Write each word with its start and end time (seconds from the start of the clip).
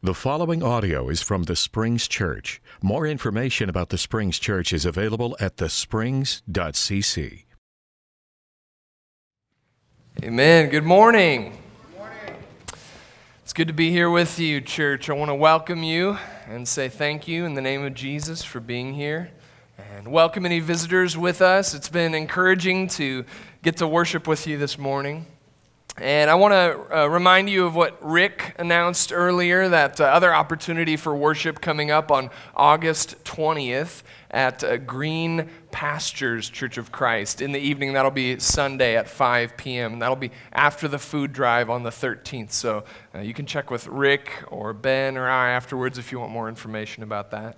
The 0.00 0.14
following 0.14 0.62
audio 0.62 1.08
is 1.08 1.22
from 1.22 1.42
the 1.42 1.56
Springs 1.56 2.06
Church. 2.06 2.62
More 2.80 3.04
information 3.04 3.68
about 3.68 3.88
the 3.88 3.98
Springs 3.98 4.38
Church 4.38 4.72
is 4.72 4.84
available 4.84 5.36
at 5.40 5.56
thesprings.cc. 5.56 7.44
Amen. 10.22 10.68
Good 10.68 10.84
morning. 10.84 11.58
It's 13.42 13.52
good 13.52 13.66
to 13.66 13.74
be 13.74 13.90
here 13.90 14.08
with 14.08 14.38
you, 14.38 14.60
church. 14.60 15.10
I 15.10 15.14
want 15.14 15.30
to 15.30 15.34
welcome 15.34 15.82
you 15.82 16.16
and 16.46 16.68
say 16.68 16.88
thank 16.88 17.26
you 17.26 17.44
in 17.44 17.54
the 17.54 17.60
name 17.60 17.84
of 17.84 17.94
Jesus 17.94 18.44
for 18.44 18.60
being 18.60 18.94
here. 18.94 19.32
And 19.96 20.12
welcome 20.12 20.46
any 20.46 20.60
visitors 20.60 21.18
with 21.18 21.42
us. 21.42 21.74
It's 21.74 21.88
been 21.88 22.14
encouraging 22.14 22.86
to 22.90 23.24
get 23.64 23.78
to 23.78 23.88
worship 23.88 24.28
with 24.28 24.46
you 24.46 24.58
this 24.58 24.78
morning. 24.78 25.26
And 26.00 26.30
I 26.30 26.36
want 26.36 26.52
to 26.52 26.96
uh, 26.96 27.06
remind 27.06 27.50
you 27.50 27.66
of 27.66 27.74
what 27.74 27.98
Rick 28.00 28.54
announced 28.56 29.12
earlier 29.12 29.68
that 29.68 30.00
uh, 30.00 30.04
other 30.04 30.32
opportunity 30.32 30.96
for 30.96 31.16
worship 31.16 31.60
coming 31.60 31.90
up 31.90 32.12
on 32.12 32.30
August 32.54 33.24
20th 33.24 34.02
at 34.30 34.62
uh, 34.62 34.76
Green 34.76 35.50
Pastures 35.72 36.48
Church 36.50 36.78
of 36.78 36.92
Christ. 36.92 37.40
In 37.40 37.50
the 37.50 37.58
evening, 37.58 37.94
that'll 37.94 38.12
be 38.12 38.38
Sunday 38.38 38.96
at 38.96 39.08
5 39.08 39.56
p.m. 39.56 39.98
That'll 39.98 40.14
be 40.14 40.30
after 40.52 40.86
the 40.86 41.00
food 41.00 41.32
drive 41.32 41.68
on 41.68 41.82
the 41.82 41.90
13th. 41.90 42.52
So 42.52 42.84
uh, 43.12 43.18
you 43.18 43.34
can 43.34 43.46
check 43.46 43.68
with 43.68 43.88
Rick 43.88 44.30
or 44.48 44.72
Ben 44.72 45.16
or 45.16 45.28
I 45.28 45.50
afterwards 45.50 45.98
if 45.98 46.12
you 46.12 46.20
want 46.20 46.30
more 46.30 46.48
information 46.48 47.02
about 47.02 47.32
that. 47.32 47.56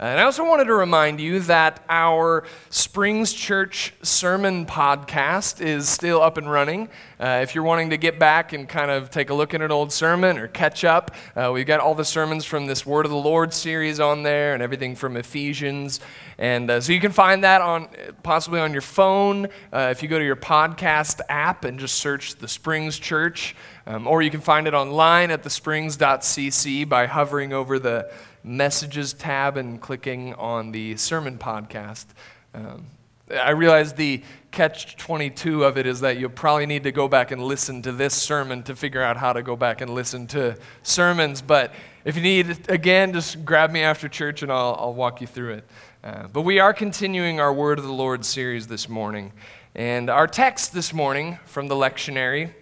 And 0.00 0.18
I 0.18 0.22
also 0.22 0.48
wanted 0.48 0.64
to 0.64 0.74
remind 0.74 1.20
you 1.20 1.40
that 1.40 1.84
our 1.90 2.44
Springs 2.70 3.34
Church 3.34 3.92
sermon 4.00 4.64
podcast 4.64 5.60
is 5.60 5.90
still 5.90 6.22
up 6.22 6.38
and 6.38 6.50
running. 6.50 6.88
Uh, 7.20 7.40
if 7.42 7.54
you're 7.54 7.64
wanting 7.64 7.90
to 7.90 7.98
get 7.98 8.18
back 8.18 8.54
and 8.54 8.66
kind 8.66 8.90
of 8.90 9.10
take 9.10 9.28
a 9.28 9.34
look 9.34 9.52
at 9.52 9.60
an 9.60 9.70
old 9.70 9.92
sermon 9.92 10.38
or 10.38 10.48
catch 10.48 10.84
up, 10.84 11.14
uh, 11.36 11.50
we've 11.52 11.66
got 11.66 11.80
all 11.80 11.94
the 11.94 12.02
sermons 12.02 12.46
from 12.46 12.64
this 12.64 12.86
Word 12.86 13.04
of 13.04 13.10
the 13.10 13.18
Lord 13.18 13.52
series 13.52 14.00
on 14.00 14.22
there 14.22 14.54
and 14.54 14.62
everything 14.62 14.96
from 14.96 15.18
Ephesians. 15.18 16.00
And 16.38 16.70
uh, 16.70 16.80
so 16.80 16.94
you 16.94 17.00
can 17.00 17.12
find 17.12 17.44
that 17.44 17.60
on 17.60 17.88
possibly 18.22 18.60
on 18.60 18.72
your 18.72 18.80
phone 18.80 19.48
uh, 19.70 19.88
if 19.90 20.02
you 20.02 20.08
go 20.08 20.18
to 20.18 20.24
your 20.24 20.34
podcast 20.34 21.20
app 21.28 21.66
and 21.66 21.78
just 21.78 21.96
search 21.96 22.36
the 22.36 22.48
Springs 22.48 22.98
Church, 22.98 23.54
um, 23.86 24.06
or 24.06 24.22
you 24.22 24.30
can 24.30 24.40
find 24.40 24.66
it 24.66 24.72
online 24.72 25.30
at 25.30 25.42
thesprings.cc 25.42 26.88
by 26.88 27.04
hovering 27.04 27.52
over 27.52 27.78
the 27.78 28.10
messages 28.42 29.12
tab 29.12 29.56
and 29.56 29.80
clicking 29.80 30.34
on 30.34 30.72
the 30.72 30.96
sermon 30.96 31.38
podcast. 31.38 32.06
Um, 32.54 32.86
I 33.30 33.50
realize 33.50 33.92
the 33.92 34.22
catch 34.50 34.96
22 34.96 35.64
of 35.64 35.78
it 35.78 35.86
is 35.86 36.00
that 36.00 36.18
you'll 36.18 36.30
probably 36.30 36.66
need 36.66 36.82
to 36.82 36.92
go 36.92 37.06
back 37.06 37.30
and 37.30 37.42
listen 37.42 37.80
to 37.82 37.92
this 37.92 38.14
sermon 38.14 38.62
to 38.64 38.74
figure 38.74 39.02
out 39.02 39.16
how 39.16 39.32
to 39.32 39.42
go 39.42 39.54
back 39.54 39.80
and 39.80 39.94
listen 39.94 40.26
to 40.28 40.56
sermons. 40.82 41.40
But 41.40 41.72
if 42.04 42.16
you 42.16 42.22
need, 42.22 42.68
again, 42.68 43.12
just 43.12 43.44
grab 43.44 43.70
me 43.70 43.82
after 43.82 44.08
church 44.08 44.42
and 44.42 44.50
I'll, 44.50 44.76
I'll 44.78 44.94
walk 44.94 45.20
you 45.20 45.26
through 45.26 45.54
it. 45.54 45.64
Uh, 46.02 46.26
but 46.28 46.42
we 46.42 46.58
are 46.58 46.72
continuing 46.72 47.38
our 47.38 47.52
Word 47.52 47.78
of 47.78 47.84
the 47.84 47.92
Lord 47.92 48.24
series 48.24 48.66
this 48.66 48.88
morning. 48.88 49.32
And 49.74 50.10
our 50.10 50.26
text 50.26 50.72
this 50.72 50.92
morning 50.92 51.38
from 51.44 51.68
the 51.68 51.76
lectionary 51.76 52.52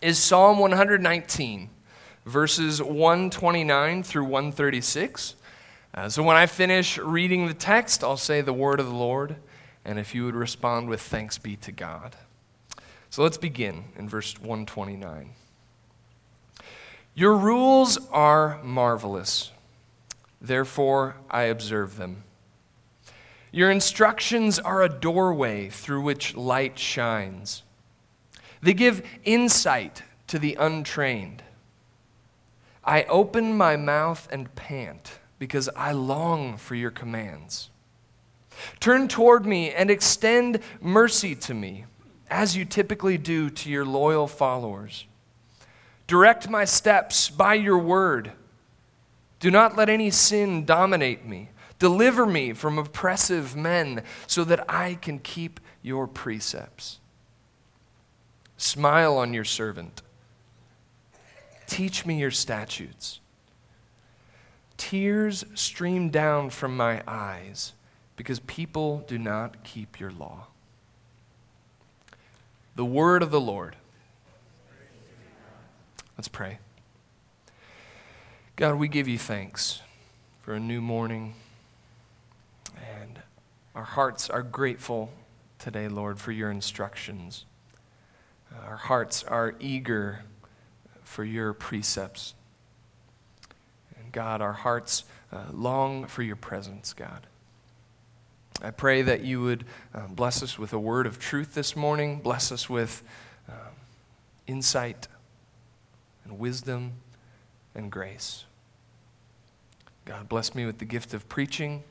is 0.00 0.18
Psalm 0.18 0.58
119 0.58 1.70
verses 2.26 2.82
129 2.82 4.02
through 4.02 4.24
136. 4.24 5.36
Uh, 5.94 6.08
so 6.08 6.22
when 6.22 6.36
I 6.36 6.46
finish 6.46 6.98
reading 6.98 7.46
the 7.46 7.54
text, 7.54 8.04
I'll 8.04 8.16
say 8.16 8.42
the 8.42 8.52
word 8.52 8.80
of 8.80 8.86
the 8.86 8.94
Lord, 8.94 9.36
and 9.84 9.98
if 9.98 10.14
you 10.14 10.26
would 10.26 10.34
respond 10.34 10.88
with 10.88 11.00
thanks 11.00 11.38
be 11.38 11.56
to 11.56 11.72
God. 11.72 12.16
So 13.08 13.22
let's 13.22 13.38
begin 13.38 13.84
in 13.96 14.08
verse 14.08 14.34
129. 14.38 15.30
Your 17.14 17.34
rules 17.34 17.98
are 18.10 18.60
marvelous, 18.62 19.52
therefore 20.40 21.16
I 21.30 21.44
observe 21.44 21.96
them. 21.96 22.24
Your 23.52 23.70
instructions 23.70 24.58
are 24.58 24.82
a 24.82 24.88
doorway 24.88 25.70
through 25.70 26.02
which 26.02 26.36
light 26.36 26.78
shines. 26.78 27.62
They 28.60 28.74
give 28.74 29.06
insight 29.24 30.02
to 30.26 30.38
the 30.38 30.56
untrained. 30.56 31.42
I 32.86 33.02
open 33.04 33.56
my 33.56 33.76
mouth 33.76 34.28
and 34.30 34.54
pant 34.54 35.18
because 35.38 35.68
I 35.76 35.92
long 35.92 36.56
for 36.56 36.76
your 36.76 36.92
commands. 36.92 37.70
Turn 38.78 39.08
toward 39.08 39.44
me 39.44 39.70
and 39.70 39.90
extend 39.90 40.60
mercy 40.80 41.34
to 41.34 41.52
me, 41.52 41.84
as 42.30 42.56
you 42.56 42.64
typically 42.64 43.18
do 43.18 43.50
to 43.50 43.70
your 43.70 43.84
loyal 43.84 44.28
followers. 44.28 45.06
Direct 46.06 46.48
my 46.48 46.64
steps 46.64 47.28
by 47.28 47.54
your 47.54 47.78
word. 47.78 48.32
Do 49.40 49.50
not 49.50 49.76
let 49.76 49.88
any 49.88 50.10
sin 50.10 50.64
dominate 50.64 51.26
me. 51.26 51.50
Deliver 51.78 52.24
me 52.24 52.52
from 52.52 52.78
oppressive 52.78 53.54
men 53.54 54.02
so 54.26 54.44
that 54.44 54.64
I 54.70 54.94
can 54.94 55.18
keep 55.18 55.60
your 55.82 56.06
precepts. 56.06 57.00
Smile 58.56 59.18
on 59.18 59.34
your 59.34 59.44
servant 59.44 60.00
Teach 61.66 62.06
me 62.06 62.18
your 62.18 62.30
statutes. 62.30 63.20
Tears 64.76 65.44
stream 65.54 66.10
down 66.10 66.50
from 66.50 66.76
my 66.76 67.02
eyes 67.06 67.72
because 68.16 68.40
people 68.40 69.04
do 69.06 69.18
not 69.18 69.64
keep 69.64 69.98
your 69.98 70.10
law. 70.10 70.46
The 72.74 72.84
word 72.84 73.22
of 73.22 73.30
the 73.30 73.40
Lord. 73.40 73.76
Let's 76.16 76.28
pray. 76.28 76.58
God, 78.56 78.76
we 78.76 78.88
give 78.88 79.08
you 79.08 79.18
thanks 79.18 79.82
for 80.42 80.54
a 80.54 80.60
new 80.60 80.80
morning. 80.80 81.34
And 83.00 83.20
our 83.74 83.84
hearts 83.84 84.30
are 84.30 84.42
grateful 84.42 85.10
today, 85.58 85.88
Lord, 85.88 86.18
for 86.18 86.32
your 86.32 86.50
instructions. 86.50 87.44
Our 88.66 88.76
hearts 88.76 89.24
are 89.24 89.54
eager 89.58 90.20
for 91.06 91.24
your 91.24 91.52
precepts. 91.52 92.34
And 93.98 94.12
God, 94.12 94.42
our 94.42 94.52
hearts 94.52 95.04
uh, 95.32 95.44
long 95.52 96.06
for 96.06 96.22
your 96.22 96.36
presence, 96.36 96.92
God. 96.92 97.26
I 98.60 98.70
pray 98.70 99.02
that 99.02 99.22
you 99.22 99.40
would 99.42 99.64
uh, 99.94 100.08
bless 100.08 100.42
us 100.42 100.58
with 100.58 100.72
a 100.72 100.78
word 100.78 101.06
of 101.06 101.18
truth 101.18 101.54
this 101.54 101.76
morning, 101.76 102.20
bless 102.20 102.50
us 102.50 102.68
with 102.68 103.02
uh, 103.48 103.70
insight 104.46 105.08
and 106.24 106.38
wisdom 106.38 106.94
and 107.74 107.90
grace. 107.90 108.44
God, 110.06 110.28
bless 110.28 110.54
me 110.54 110.66
with 110.66 110.78
the 110.78 110.84
gift 110.84 111.14
of 111.14 111.28
preaching, 111.28 111.84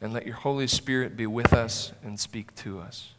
and 0.00 0.12
let 0.12 0.26
your 0.26 0.36
Holy 0.36 0.66
Spirit 0.66 1.16
be 1.16 1.26
with 1.26 1.52
us 1.52 1.92
and 2.02 2.18
speak 2.18 2.54
to 2.56 2.80
us. 2.80 3.10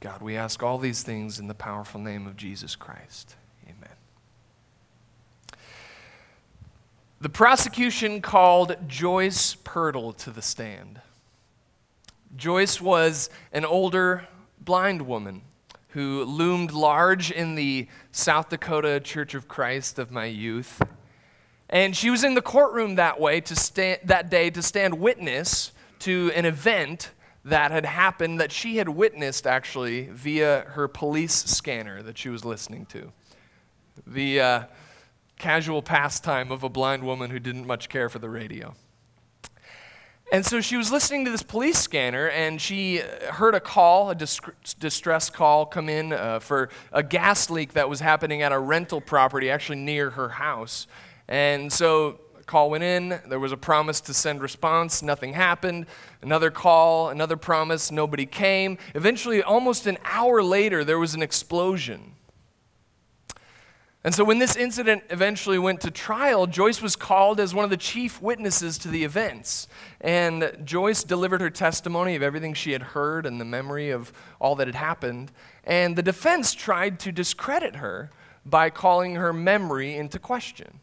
God, 0.00 0.22
we 0.22 0.36
ask 0.36 0.62
all 0.62 0.78
these 0.78 1.02
things 1.02 1.40
in 1.40 1.48
the 1.48 1.54
powerful 1.54 2.00
name 2.00 2.28
of 2.28 2.36
Jesus 2.36 2.76
Christ. 2.76 3.34
Amen. 3.64 3.96
The 7.20 7.28
prosecution 7.28 8.20
called 8.20 8.76
Joyce 8.86 9.56
Purtle 9.56 10.12
to 10.18 10.30
the 10.30 10.42
stand. 10.42 11.00
Joyce 12.36 12.80
was 12.80 13.28
an 13.52 13.64
older 13.64 14.28
blind 14.60 15.02
woman 15.02 15.42
who 15.88 16.22
loomed 16.24 16.70
large 16.70 17.32
in 17.32 17.56
the 17.56 17.88
South 18.12 18.50
Dakota 18.50 19.00
Church 19.00 19.34
of 19.34 19.48
Christ 19.48 19.98
of 19.98 20.12
my 20.12 20.26
youth. 20.26 20.80
And 21.68 21.96
she 21.96 22.08
was 22.08 22.22
in 22.22 22.34
the 22.34 22.42
courtroom 22.42 22.94
that 22.94 23.18
way 23.18 23.40
to 23.40 23.56
stand, 23.56 24.00
that 24.04 24.30
day 24.30 24.50
to 24.50 24.62
stand 24.62 25.00
witness 25.00 25.72
to 26.00 26.30
an 26.36 26.44
event 26.44 27.10
that 27.48 27.70
had 27.70 27.86
happened 27.86 28.40
that 28.40 28.52
she 28.52 28.76
had 28.76 28.88
witnessed 28.88 29.46
actually 29.46 30.06
via 30.06 30.64
her 30.68 30.88
police 30.88 31.34
scanner 31.34 32.02
that 32.02 32.18
she 32.18 32.28
was 32.28 32.44
listening 32.44 32.86
to. 32.86 33.12
The 34.06 34.40
uh, 34.40 34.62
casual 35.38 35.82
pastime 35.82 36.52
of 36.52 36.62
a 36.62 36.68
blind 36.68 37.02
woman 37.02 37.30
who 37.30 37.38
didn't 37.38 37.66
much 37.66 37.88
care 37.88 38.08
for 38.08 38.18
the 38.18 38.28
radio. 38.28 38.74
And 40.30 40.44
so 40.44 40.60
she 40.60 40.76
was 40.76 40.92
listening 40.92 41.24
to 41.24 41.30
this 41.30 41.42
police 41.42 41.78
scanner 41.78 42.28
and 42.28 42.60
she 42.60 42.98
heard 43.30 43.54
a 43.54 43.60
call, 43.60 44.10
a 44.10 44.14
distress 44.14 45.30
call 45.30 45.64
come 45.64 45.88
in 45.88 46.12
uh, 46.12 46.40
for 46.40 46.68
a 46.92 47.02
gas 47.02 47.48
leak 47.48 47.72
that 47.72 47.88
was 47.88 48.00
happening 48.00 48.42
at 48.42 48.52
a 48.52 48.58
rental 48.58 49.00
property 49.00 49.50
actually 49.50 49.78
near 49.78 50.10
her 50.10 50.28
house. 50.28 50.86
And 51.28 51.72
so 51.72 52.20
call 52.48 52.70
went 52.70 52.82
in, 52.82 53.20
there 53.28 53.38
was 53.38 53.52
a 53.52 53.56
promise 53.56 54.00
to 54.00 54.14
send 54.14 54.40
response, 54.40 55.02
nothing 55.02 55.34
happened. 55.34 55.86
Another 56.22 56.50
call, 56.50 57.10
another 57.10 57.36
promise, 57.36 57.92
nobody 57.92 58.26
came. 58.26 58.78
Eventually, 58.94 59.42
almost 59.42 59.86
an 59.86 59.98
hour 60.04 60.42
later, 60.42 60.82
there 60.82 60.98
was 60.98 61.14
an 61.14 61.22
explosion. 61.22 62.14
And 64.04 64.14
so, 64.14 64.24
when 64.24 64.38
this 64.38 64.56
incident 64.56 65.02
eventually 65.10 65.58
went 65.58 65.80
to 65.82 65.90
trial, 65.90 66.46
Joyce 66.46 66.80
was 66.80 66.96
called 66.96 67.38
as 67.40 67.54
one 67.54 67.64
of 67.64 67.70
the 67.70 67.76
chief 67.76 68.22
witnesses 68.22 68.78
to 68.78 68.88
the 68.88 69.04
events. 69.04 69.68
And 70.00 70.56
Joyce 70.64 71.04
delivered 71.04 71.40
her 71.40 71.50
testimony 71.50 72.16
of 72.16 72.22
everything 72.22 72.54
she 72.54 72.72
had 72.72 72.82
heard 72.82 73.26
and 73.26 73.40
the 73.40 73.44
memory 73.44 73.90
of 73.90 74.12
all 74.40 74.56
that 74.56 74.66
had 74.66 74.76
happened. 74.76 75.30
And 75.64 75.94
the 75.94 76.02
defense 76.02 76.54
tried 76.54 76.98
to 77.00 77.12
discredit 77.12 77.76
her 77.76 78.10
by 78.46 78.70
calling 78.70 79.16
her 79.16 79.32
memory 79.32 79.96
into 79.96 80.18
question. 80.18 80.80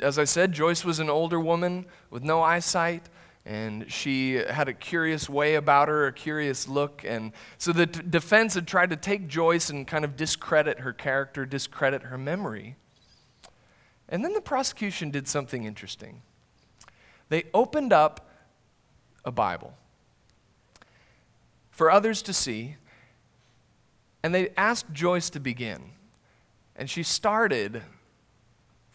As 0.00 0.18
I 0.18 0.24
said, 0.24 0.52
Joyce 0.52 0.84
was 0.84 1.00
an 1.00 1.10
older 1.10 1.40
woman 1.40 1.86
with 2.10 2.22
no 2.22 2.40
eyesight, 2.40 3.08
and 3.44 3.90
she 3.90 4.34
had 4.34 4.68
a 4.68 4.72
curious 4.72 5.28
way 5.28 5.56
about 5.56 5.88
her, 5.88 6.06
a 6.06 6.12
curious 6.12 6.68
look. 6.68 7.02
And 7.04 7.32
so 7.58 7.72
the 7.72 7.86
defense 7.86 8.54
had 8.54 8.66
tried 8.66 8.90
to 8.90 8.96
take 8.96 9.26
Joyce 9.26 9.68
and 9.68 9.86
kind 9.86 10.04
of 10.04 10.16
discredit 10.16 10.80
her 10.80 10.92
character, 10.92 11.44
discredit 11.44 12.04
her 12.04 12.16
memory. 12.16 12.76
And 14.08 14.24
then 14.24 14.34
the 14.34 14.40
prosecution 14.40 15.10
did 15.10 15.26
something 15.26 15.64
interesting. 15.64 16.22
They 17.28 17.44
opened 17.52 17.92
up 17.92 18.30
a 19.24 19.32
Bible 19.32 19.74
for 21.70 21.90
others 21.90 22.22
to 22.22 22.32
see, 22.32 22.76
and 24.22 24.32
they 24.32 24.50
asked 24.56 24.92
Joyce 24.92 25.28
to 25.30 25.40
begin. 25.40 25.90
And 26.76 26.88
she 26.88 27.02
started 27.02 27.82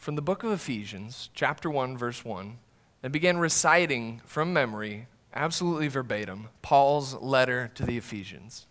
from 0.01 0.15
the 0.15 0.21
book 0.21 0.43
of 0.43 0.51
Ephesians, 0.51 1.29
chapter 1.35 1.69
1, 1.69 1.95
verse 1.95 2.25
1, 2.25 2.57
and 3.03 3.13
began 3.13 3.37
reciting 3.37 4.19
from 4.25 4.51
memory, 4.51 5.05
absolutely 5.31 5.87
verbatim, 5.87 6.47
Paul's 6.63 7.13
letter 7.13 7.69
to 7.75 7.85
the 7.85 7.97
Ephesians. 7.97 8.65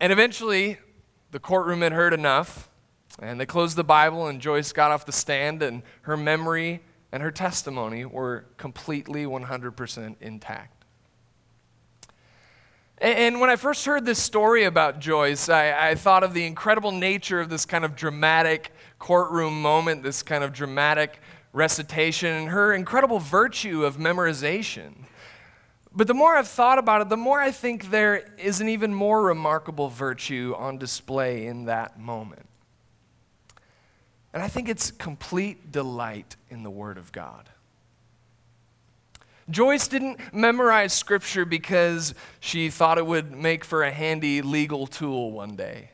And 0.00 0.12
eventually, 0.12 0.78
the 1.30 1.38
courtroom 1.38 1.82
had 1.82 1.92
heard 1.92 2.12
enough, 2.12 2.68
and 3.20 3.40
they 3.40 3.46
closed 3.46 3.76
the 3.76 3.84
Bible, 3.84 4.26
and 4.26 4.40
Joyce 4.40 4.72
got 4.72 4.90
off 4.90 5.06
the 5.06 5.12
stand, 5.12 5.62
and 5.62 5.84
her 6.02 6.16
memory 6.16 6.82
and 7.12 7.22
her 7.22 7.30
testimony 7.30 8.04
were 8.04 8.46
completely 8.56 9.26
100% 9.26 10.16
intact. 10.20 10.84
And 12.98 13.40
when 13.40 13.50
I 13.50 13.54
first 13.56 13.84
heard 13.86 14.06
this 14.06 14.20
story 14.20 14.64
about 14.64 14.98
Joyce, 14.98 15.48
I, 15.48 15.90
I, 15.90 15.94
thought 15.94 16.22
of 16.22 16.32
the 16.32 16.46
incredible 16.46 16.92
nature 16.92 17.40
of 17.40 17.48
this 17.48 17.66
kind 17.66 17.84
of 17.84 17.96
dramatic 17.96 18.72
courtroom 19.04 19.60
moment, 19.60 20.02
this 20.02 20.22
kind 20.22 20.42
of 20.42 20.50
dramatic 20.50 21.20
recitation, 21.52 22.32
and 22.32 22.48
her 22.48 22.72
incredible 22.72 23.18
virtue 23.18 23.84
of 23.84 23.98
memorization. 23.98 24.94
But 25.92 26.06
the 26.06 26.14
more 26.14 26.34
I've 26.34 26.48
thought 26.48 26.78
about 26.78 27.02
it, 27.02 27.10
the 27.10 27.16
more 27.18 27.38
I 27.38 27.50
think 27.50 27.90
there 27.90 28.26
is 28.38 28.62
an 28.62 28.68
even 28.70 28.94
more 28.94 29.20
remarkable 29.20 29.90
virtue 29.90 30.54
on 30.56 30.78
display 30.78 31.46
in 31.46 31.66
that 31.66 32.00
moment. 32.00 32.46
And 34.32 34.42
I 34.42 34.48
think 34.48 34.70
it's 34.70 34.90
complete 34.90 35.70
delight 35.70 36.36
in 36.48 36.62
the 36.62 36.70
Word 36.70 36.96
of 36.96 37.12
God. 37.12 37.50
Joyce 39.50 39.86
didn't 39.86 40.18
memorize 40.32 40.94
scripture 40.94 41.44
because 41.44 42.14
she 42.40 42.70
thought 42.70 42.96
it 42.96 43.04
would 43.04 43.32
make 43.32 43.66
for 43.66 43.82
a 43.82 43.90
handy 43.90 44.40
legal 44.40 44.86
tool 44.86 45.30
one 45.30 45.56
day. 45.56 45.90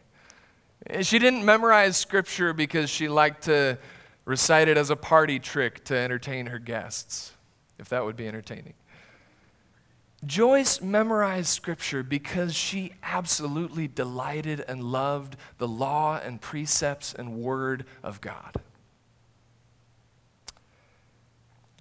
She 1.03 1.19
didn't 1.19 1.45
memorize 1.45 1.97
scripture 1.97 2.53
because 2.53 2.89
she 2.89 3.09
liked 3.09 3.45
to 3.45 3.79
recite 4.25 4.69
it 4.69 4.77
as 4.77 4.91
a 4.91 4.97
party 4.97 5.39
trick 5.39 5.85
to 5.85 5.97
entertain 5.97 6.47
her 6.47 6.59
guests, 6.59 7.33
if 7.79 7.89
that 7.91 8.05
would 8.05 8.17
be 8.17 8.27
entertaining. 8.27 8.75
Joyce 10.25 10.83
memorized 10.83 11.49
scripture 11.49 12.03
because 12.03 12.55
she 12.55 12.93
absolutely 13.03 13.89
delighted 13.89 14.63
and 14.69 14.83
loved 14.83 15.37
the 15.59 15.69
law 15.69 16.21
and 16.23 16.41
precepts 16.41 17.15
and 17.15 17.37
word 17.37 17.87
of 18.03 18.21
God. 18.21 18.57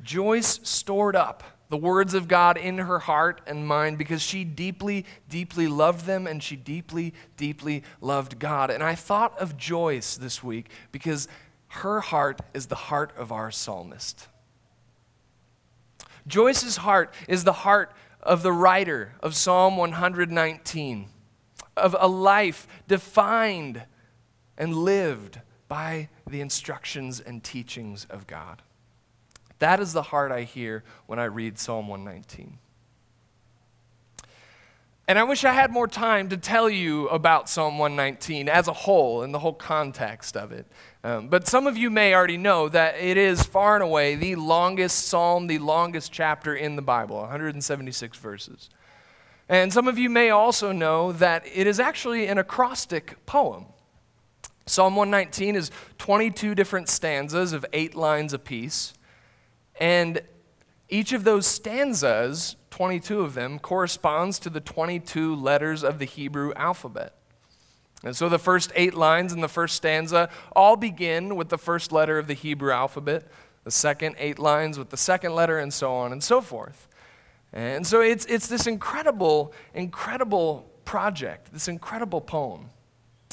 Joyce 0.02 0.62
stored 0.64 1.16
up 1.16 1.44
the 1.70 1.78
words 1.78 2.16
of 2.16 2.28
God 2.28 2.58
in 2.58 2.80
her 2.80 3.00
heart 3.00 3.42
and 3.46 3.68
mind 3.68 3.98
because 3.98 4.22
she 4.22 4.44
deeply, 4.44 5.06
deeply 5.30 5.68
loved 5.68 6.06
them 6.06 6.26
and 6.26 6.42
she 6.42 6.56
deeply, 6.56 7.14
deeply 7.38 7.84
loved 8.02 8.40
God. 8.40 8.72
And 8.72 8.84
I 8.84 8.96
thought 8.96 9.38
of 9.40 9.56
Joyce 9.56 10.18
this 10.18 10.44
week 10.44 10.70
because 10.92 11.28
her 11.70 12.02
heart 12.02 12.42
is 12.54 12.68
the 12.68 12.76
heart 12.76 13.14
of 13.16 13.32
our 13.32 13.52
psalmist. 13.52 14.28
Joyce's 16.28 16.78
heart 16.78 17.14
is 17.28 17.44
the 17.44 17.54
heart 17.54 17.94
of 18.22 18.42
the 18.42 18.52
writer 18.52 19.14
of 19.22 19.36
Psalm 19.36 19.78
119, 19.78 21.08
of 21.78 21.96
a 22.00 22.08
life 22.08 22.68
defined 22.88 23.84
and 24.58 24.76
lived 24.76 25.40
by 25.68 26.10
the 26.28 26.42
instructions 26.42 27.20
and 27.20 27.44
teachings 27.44 28.06
of 28.10 28.28
God. 28.28 28.64
That 29.60 29.80
is 29.80 29.94
the 29.94 30.02
heart 30.02 30.32
I 30.32 30.44
hear 30.44 30.84
when 31.06 31.20
I 31.20 31.26
read 31.26 31.60
Psalm 31.60 31.88
119. 31.88 32.58
And 35.10 35.18
I 35.18 35.24
wish 35.24 35.44
I 35.44 35.54
had 35.54 35.72
more 35.72 35.88
time 35.88 36.30
to 36.30 36.38
tell 36.38 36.70
you 36.70 37.08
about 37.08 37.50
Psalm 37.50 37.80
119 37.80 38.48
as 38.48 38.68
a 38.68 38.74
whole 38.74 39.24
and 39.24 39.34
the 39.34 39.40
whole 39.40 39.54
context 39.54 40.38
of 40.38 40.52
it. 40.52 40.68
Um, 41.04 41.30
but 41.30 41.48
some 41.48 41.66
of 41.66 41.78
you 41.78 41.90
may 41.90 42.14
already 42.14 42.38
know 42.38 42.70
that 42.70 42.96
it 43.00 43.18
is 43.18 43.42
far 43.42 43.74
and 43.74 43.84
away 43.84 44.14
the 44.14 44.36
longest 44.36 45.08
psalm, 45.08 45.48
the 45.48 45.58
longest 45.58 46.12
chapter 46.12 46.56
in 46.56 46.76
the 46.76 46.84
Bible 46.84 47.18
176 47.22 48.18
verses. 48.20 48.70
And 49.50 49.74
some 49.74 49.88
of 49.88 49.98
you 49.98 50.12
may 50.12 50.30
also 50.30 50.72
know 50.72 51.12
that 51.14 51.44
it 51.52 51.66
is 51.66 51.80
actually 51.80 52.28
an 52.28 52.38
acrostic 52.38 53.26
poem. 53.26 53.66
Psalm 54.68 54.96
119 54.96 55.56
is 55.56 55.72
22 55.98 56.54
different 56.54 56.88
stanzas 56.88 57.52
of 57.52 57.66
eight 57.74 57.96
lines 57.96 58.32
apiece. 58.32 58.94
And 59.80 60.22
each 60.90 61.14
of 61.14 61.24
those 61.24 61.48
stanzas, 61.48 62.58
22 62.70 63.22
of 63.22 63.34
them, 63.34 63.58
corresponds 63.58 64.38
to 64.40 64.50
the 64.50 64.60
22 64.60 65.36
letters 65.36 65.84
of 65.84 65.98
the 65.98 66.06
Hebrew 66.06 66.54
alphabet. 66.56 67.16
And 68.04 68.16
so 68.16 68.30
the 68.30 68.40
first 68.40 68.72
eight 68.76 68.94
lines 68.94 69.34
in 69.34 69.42
the 69.42 69.50
first 69.50 69.76
stanza 69.76 70.30
all 70.56 70.76
begin 70.76 71.36
with 71.36 71.50
the 71.50 71.58
first 71.58 71.92
letter 71.92 72.18
of 72.18 72.28
the 72.28 72.34
Hebrew 72.34 72.72
alphabet, 72.72 73.28
the 73.64 73.72
second 73.72 74.16
eight 74.20 74.40
lines 74.40 74.78
with 74.78 74.90
the 74.90 74.98
second 74.98 75.36
letter, 75.36 75.60
and 75.60 75.74
so 75.74 75.94
on 75.94 76.12
and 76.12 76.24
so 76.24 76.40
forth. 76.42 76.88
And 77.52 77.86
so 77.86 78.02
it's, 78.02 78.26
it's 78.26 78.48
this 78.48 78.68
incredible, 78.68 79.54
incredible 79.74 80.70
project, 80.86 81.52
this 81.52 81.68
incredible 81.68 82.22
poem. 82.22 82.70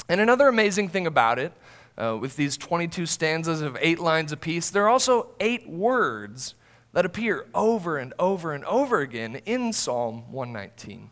And 0.09 0.21
another 0.21 0.47
amazing 0.47 0.89
thing 0.89 1.07
about 1.07 1.39
it 1.39 1.53
uh, 1.97 2.17
with 2.19 2.35
these 2.35 2.57
22 2.57 3.05
stanzas 3.05 3.61
of 3.61 3.77
eight 3.81 3.99
lines 3.99 4.31
apiece, 4.31 4.69
there 4.69 4.83
are 4.83 4.89
also 4.89 5.29
eight 5.39 5.67
words 5.67 6.55
that 6.93 7.05
appear 7.05 7.45
over 7.53 7.97
and 7.97 8.13
over 8.17 8.53
and 8.53 8.63
over 8.65 8.99
again 8.99 9.41
in 9.45 9.73
Psalm 9.73 10.31
119. 10.31 11.09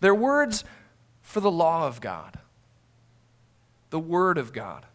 They're 0.00 0.14
words 0.14 0.64
for 1.20 1.40
the 1.40 1.50
law 1.50 1.86
of 1.86 2.00
God, 2.00 2.38
the 3.90 4.00
Word 4.00 4.38
of 4.38 4.52
God. 4.52 4.86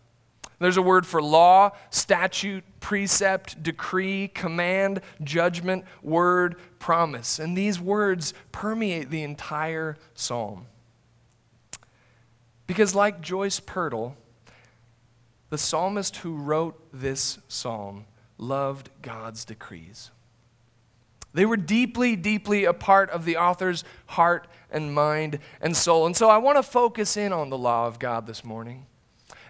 There's 0.60 0.78
a 0.78 0.82
word 0.82 1.06
for 1.06 1.22
law, 1.22 1.72
statute, 1.92 2.64
precept, 2.80 3.62
decree, 3.62 4.28
command, 4.28 5.02
judgment, 5.24 5.86
word, 6.02 6.56
promise. 6.80 7.38
And 7.38 7.56
these 7.56 7.80
words 7.80 8.34
permeate 8.52 9.12
the 9.12 9.22
entire 9.22 9.98
psalm. 10.16 10.66
Because, 12.66 12.96
like 12.96 13.22
Joyce 13.22 13.60
Pirtle, 13.60 14.16
the 15.50 15.58
psalmist 15.58 16.18
who 16.18 16.36
wrote 16.36 16.80
this 16.92 17.40
psalm 17.48 18.06
loved 18.38 18.90
God's 19.02 19.46
decrees. 19.46 20.12
They 21.34 21.46
were 21.46 21.58
deeply, 21.58 22.16
deeply 22.16 22.66
a 22.66 22.74
part 22.74 23.10
of 23.12 23.26
the 23.26 23.38
author's 23.38 23.84
heart 24.08 24.48
and 24.72 24.94
mind 24.94 25.40
and 25.62 25.76
soul. 25.76 26.06
And 26.06 26.16
so 26.16 26.30
I 26.30 26.38
want 26.38 26.58
to 26.58 26.64
focus 26.64 27.16
in 27.16 27.32
on 27.32 27.50
the 27.50 27.58
law 27.58 27.86
of 27.86 28.00
God 28.00 28.26
this 28.26 28.44
morning. 28.44 28.86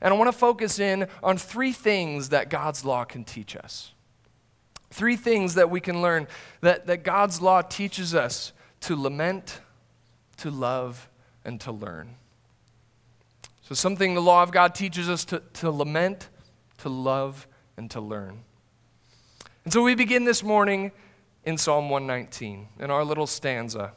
And 0.02 0.14
I 0.14 0.18
want 0.18 0.28
to 0.28 0.38
focus 0.38 0.80
in 0.80 1.08
on 1.24 1.38
three 1.38 1.72
things 1.72 2.30
that 2.30 2.50
God's 2.50 2.84
law 2.86 3.04
can 3.04 3.24
teach 3.24 3.56
us. 3.56 3.94
Three 4.90 5.16
things 5.16 5.56
that 5.56 5.70
we 5.70 5.80
can 5.80 6.02
learn 6.02 6.28
that, 6.62 6.88
that 6.88 7.04
God's 7.04 7.42
law 7.42 7.62
teaches 7.62 8.14
us 8.14 8.54
to 8.82 8.96
lament, 8.96 9.62
to 10.38 10.52
love, 10.52 11.10
and 11.44 11.60
to 11.62 11.72
learn. 11.72 12.16
So, 13.68 13.76
something 13.76 14.14
the 14.14 14.22
law 14.22 14.44
of 14.44 14.52
God 14.52 14.74
teaches 14.74 15.10
us 15.10 15.26
to, 15.26 15.42
to 15.56 15.70
lament, 15.70 16.30
to 16.78 16.88
love, 16.88 17.50
and 17.76 17.92
to 17.92 18.00
learn. 18.00 18.44
And 19.66 19.74
so 19.74 19.84
we 19.84 19.94
begin 19.94 20.24
this 20.24 20.42
morning 20.42 20.94
in 21.44 21.58
Psalm 21.58 21.90
119, 21.90 22.70
in 22.80 22.90
our 22.90 23.04
little 23.04 23.28
stanza. 23.28 23.92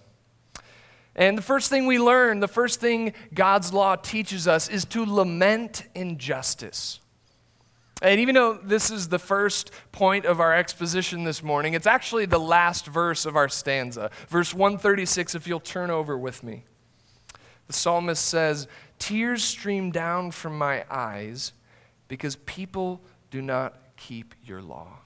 And 1.14 1.38
the 1.38 1.42
first 1.42 1.70
thing 1.70 1.86
we 1.86 2.00
learn, 2.00 2.40
the 2.40 2.48
first 2.48 2.80
thing 2.80 3.12
God's 3.32 3.72
law 3.72 3.94
teaches 3.94 4.48
us, 4.48 4.68
is 4.68 4.84
to 4.86 5.04
lament 5.04 5.84
injustice. 5.94 6.98
And 8.02 8.18
even 8.18 8.34
though 8.34 8.54
this 8.54 8.90
is 8.90 9.06
the 9.06 9.20
first 9.20 9.70
point 9.92 10.24
of 10.24 10.40
our 10.40 10.52
exposition 10.52 11.22
this 11.22 11.44
morning, 11.44 11.74
it's 11.74 11.86
actually 11.86 12.26
the 12.26 12.40
last 12.40 12.86
verse 12.86 13.24
of 13.24 13.36
our 13.36 13.48
stanza. 13.48 14.10
Verse 14.28 14.52
136, 14.52 15.36
if 15.36 15.46
you'll 15.46 15.60
turn 15.60 15.90
over 15.90 16.18
with 16.18 16.42
me. 16.42 16.64
The 17.68 17.74
psalmist 17.74 18.24
says, 18.24 18.66
Tears 19.00 19.42
stream 19.42 19.90
down 19.90 20.30
from 20.30 20.56
my 20.56 20.84
eyes 20.88 21.52
because 22.06 22.36
people 22.36 23.00
do 23.32 23.42
not 23.42 23.74
keep 23.96 24.36
your 24.44 24.62
law. 24.62 24.98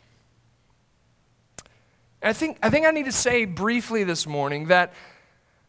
I 2.22 2.32
think, 2.32 2.58
I 2.62 2.70
think 2.70 2.86
I 2.86 2.90
need 2.90 3.04
to 3.04 3.12
say 3.12 3.44
briefly 3.46 4.04
this 4.04 4.26
morning 4.26 4.66
that 4.66 4.92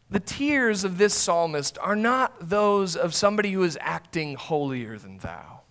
the 0.10 0.20
tears 0.20 0.84
of 0.84 0.98
this 0.98 1.14
psalmist 1.14 1.78
are 1.80 1.96
not 1.96 2.50
those 2.50 2.96
of 2.96 3.14
somebody 3.14 3.52
who 3.52 3.64
is 3.64 3.78
acting 3.82 4.36
holier 4.36 4.98
than 4.98 5.18
thou. 5.20 5.62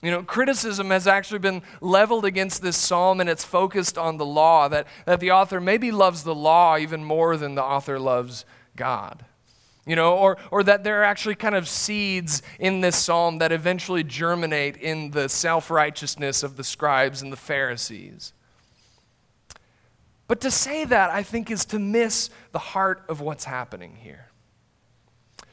You 0.00 0.12
know, 0.12 0.22
criticism 0.22 0.90
has 0.90 1.08
actually 1.08 1.40
been 1.40 1.62
leveled 1.80 2.24
against 2.24 2.62
this 2.62 2.76
psalm 2.76 3.20
and 3.20 3.28
it's 3.28 3.44
focused 3.44 3.98
on 3.98 4.16
the 4.16 4.24
law, 4.24 4.68
that, 4.68 4.86
that 5.06 5.18
the 5.18 5.32
author 5.32 5.60
maybe 5.60 5.90
loves 5.90 6.22
the 6.22 6.34
law 6.34 6.78
even 6.78 7.04
more 7.04 7.36
than 7.36 7.56
the 7.56 7.64
author 7.64 7.98
loves 7.98 8.44
God. 8.76 9.24
You 9.88 9.96
know, 9.96 10.14
or, 10.16 10.36
or 10.50 10.62
that 10.64 10.84
there 10.84 11.00
are 11.00 11.04
actually 11.04 11.34
kind 11.34 11.54
of 11.54 11.66
seeds 11.66 12.42
in 12.60 12.82
this 12.82 12.94
psalm 12.94 13.38
that 13.38 13.52
eventually 13.52 14.04
germinate 14.04 14.76
in 14.76 15.12
the 15.12 15.30
self 15.30 15.70
righteousness 15.70 16.42
of 16.42 16.56
the 16.56 16.62
scribes 16.62 17.22
and 17.22 17.32
the 17.32 17.38
Pharisees. 17.38 18.34
But 20.26 20.42
to 20.42 20.50
say 20.50 20.84
that, 20.84 21.08
I 21.08 21.22
think, 21.22 21.50
is 21.50 21.64
to 21.66 21.78
miss 21.78 22.28
the 22.52 22.58
heart 22.58 23.02
of 23.08 23.22
what's 23.22 23.44
happening 23.44 23.96
here. 23.96 24.28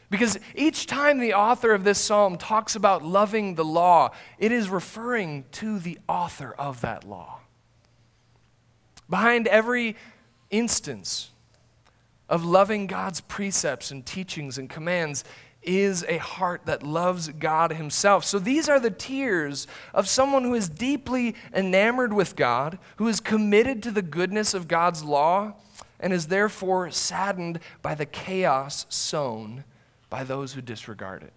Because 0.10 0.38
each 0.54 0.86
time 0.86 1.20
the 1.20 1.34
author 1.34 1.74
of 1.74 1.86
this 1.86 1.98
psalm 1.98 2.38
talks 2.38 2.76
about 2.76 3.04
loving 3.04 3.56
the 3.56 3.66
law, 3.66 4.12
it 4.38 4.52
is 4.52 4.70
referring 4.70 5.46
to 5.54 5.80
the 5.80 5.98
author 6.10 6.54
of 6.60 6.82
that 6.82 7.06
law. 7.06 7.40
Behind 9.10 9.48
every 9.48 9.96
instance 10.52 11.32
of 12.30 12.44
loving 12.44 12.88
God's 12.88 13.22
precepts 13.22 13.92
and 13.92 14.06
teachings 14.06 14.58
and 14.58 14.70
commands 14.70 15.24
is 15.66 16.06
a 16.08 16.18
heart 16.18 16.62
that 16.66 16.84
loves 16.84 17.28
God 17.30 17.74
Himself. 17.74 18.24
So 18.24 18.40
these 18.40 18.70
are 18.70 18.80
the 18.80 18.92
tears 18.92 19.68
of 19.94 20.08
someone 20.08 20.44
who 20.44 20.54
is 20.54 20.70
deeply 20.70 21.36
enamored 21.54 22.14
with 22.14 22.36
God, 22.36 22.78
who 22.98 23.08
is 23.08 23.20
committed 23.20 23.82
to 23.84 23.92
the 23.92 24.02
goodness 24.02 24.54
of 24.54 24.68
God's 24.68 25.04
law, 25.04 25.54
and 26.00 26.14
is 26.14 26.28
therefore 26.28 26.92
saddened 26.92 27.60
by 27.82 27.96
the 27.96 28.06
chaos 28.06 28.86
sown 28.90 29.64
by 30.10 30.24
those 30.24 30.54
who 30.54 30.62
disregard 30.62 31.24
it. 31.24 31.34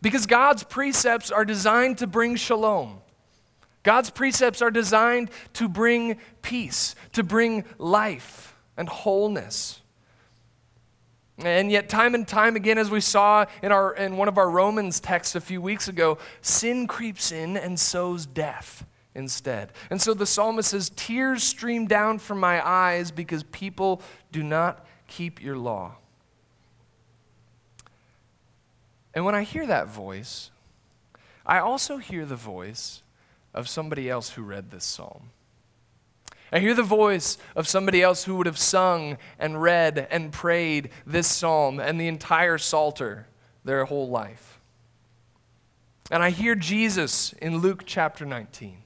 Because 0.00 0.26
God's 0.26 0.64
precepts 0.64 1.30
are 1.30 1.44
designed 1.44 1.98
to 1.98 2.06
bring 2.06 2.36
shalom. 2.36 3.00
God's 3.82 4.10
precepts 4.10 4.62
are 4.62 4.70
designed 4.70 5.30
to 5.54 5.68
bring 5.68 6.16
peace, 6.40 6.94
to 7.12 7.22
bring 7.22 7.64
life 7.78 8.51
and 8.82 8.88
wholeness. 8.88 9.80
And 11.38 11.70
yet, 11.70 11.88
time 11.88 12.16
and 12.16 12.26
time 12.26 12.56
again, 12.56 12.78
as 12.78 12.90
we 12.90 13.00
saw 13.00 13.46
in, 13.62 13.70
our, 13.70 13.94
in 13.94 14.16
one 14.16 14.26
of 14.26 14.38
our 14.38 14.50
Romans 14.50 14.98
texts 14.98 15.36
a 15.36 15.40
few 15.40 15.62
weeks 15.62 15.86
ago, 15.86 16.18
sin 16.40 16.88
creeps 16.88 17.30
in 17.30 17.56
and 17.56 17.78
sows 17.78 18.26
death 18.26 18.84
instead. 19.14 19.70
And 19.88 20.02
so 20.02 20.14
the 20.14 20.26
psalmist 20.26 20.70
says, 20.70 20.90
Tears 20.96 21.44
stream 21.44 21.86
down 21.86 22.18
from 22.18 22.40
my 22.40 22.66
eyes 22.66 23.12
because 23.12 23.44
people 23.44 24.02
do 24.32 24.42
not 24.42 24.84
keep 25.06 25.40
your 25.40 25.56
law. 25.56 25.94
And 29.14 29.24
when 29.24 29.36
I 29.36 29.44
hear 29.44 29.64
that 29.68 29.86
voice, 29.86 30.50
I 31.46 31.60
also 31.60 31.98
hear 31.98 32.26
the 32.26 32.34
voice 32.34 33.04
of 33.54 33.68
somebody 33.68 34.10
else 34.10 34.30
who 34.30 34.42
read 34.42 34.72
this 34.72 34.84
psalm. 34.84 35.30
I 36.52 36.58
hear 36.58 36.74
the 36.74 36.82
voice 36.82 37.38
of 37.56 37.66
somebody 37.66 38.02
else 38.02 38.24
who 38.24 38.36
would 38.36 38.46
have 38.46 38.58
sung 38.58 39.16
and 39.38 39.62
read 39.62 40.06
and 40.10 40.30
prayed 40.30 40.90
this 41.06 41.26
psalm 41.26 41.80
and 41.80 41.98
the 41.98 42.08
entire 42.08 42.58
Psalter 42.58 43.26
their 43.64 43.86
whole 43.86 44.10
life. 44.10 44.60
And 46.10 46.22
I 46.22 46.28
hear 46.28 46.54
Jesus 46.54 47.32
in 47.34 47.58
Luke 47.58 47.84
chapter 47.86 48.26
19. 48.26 48.76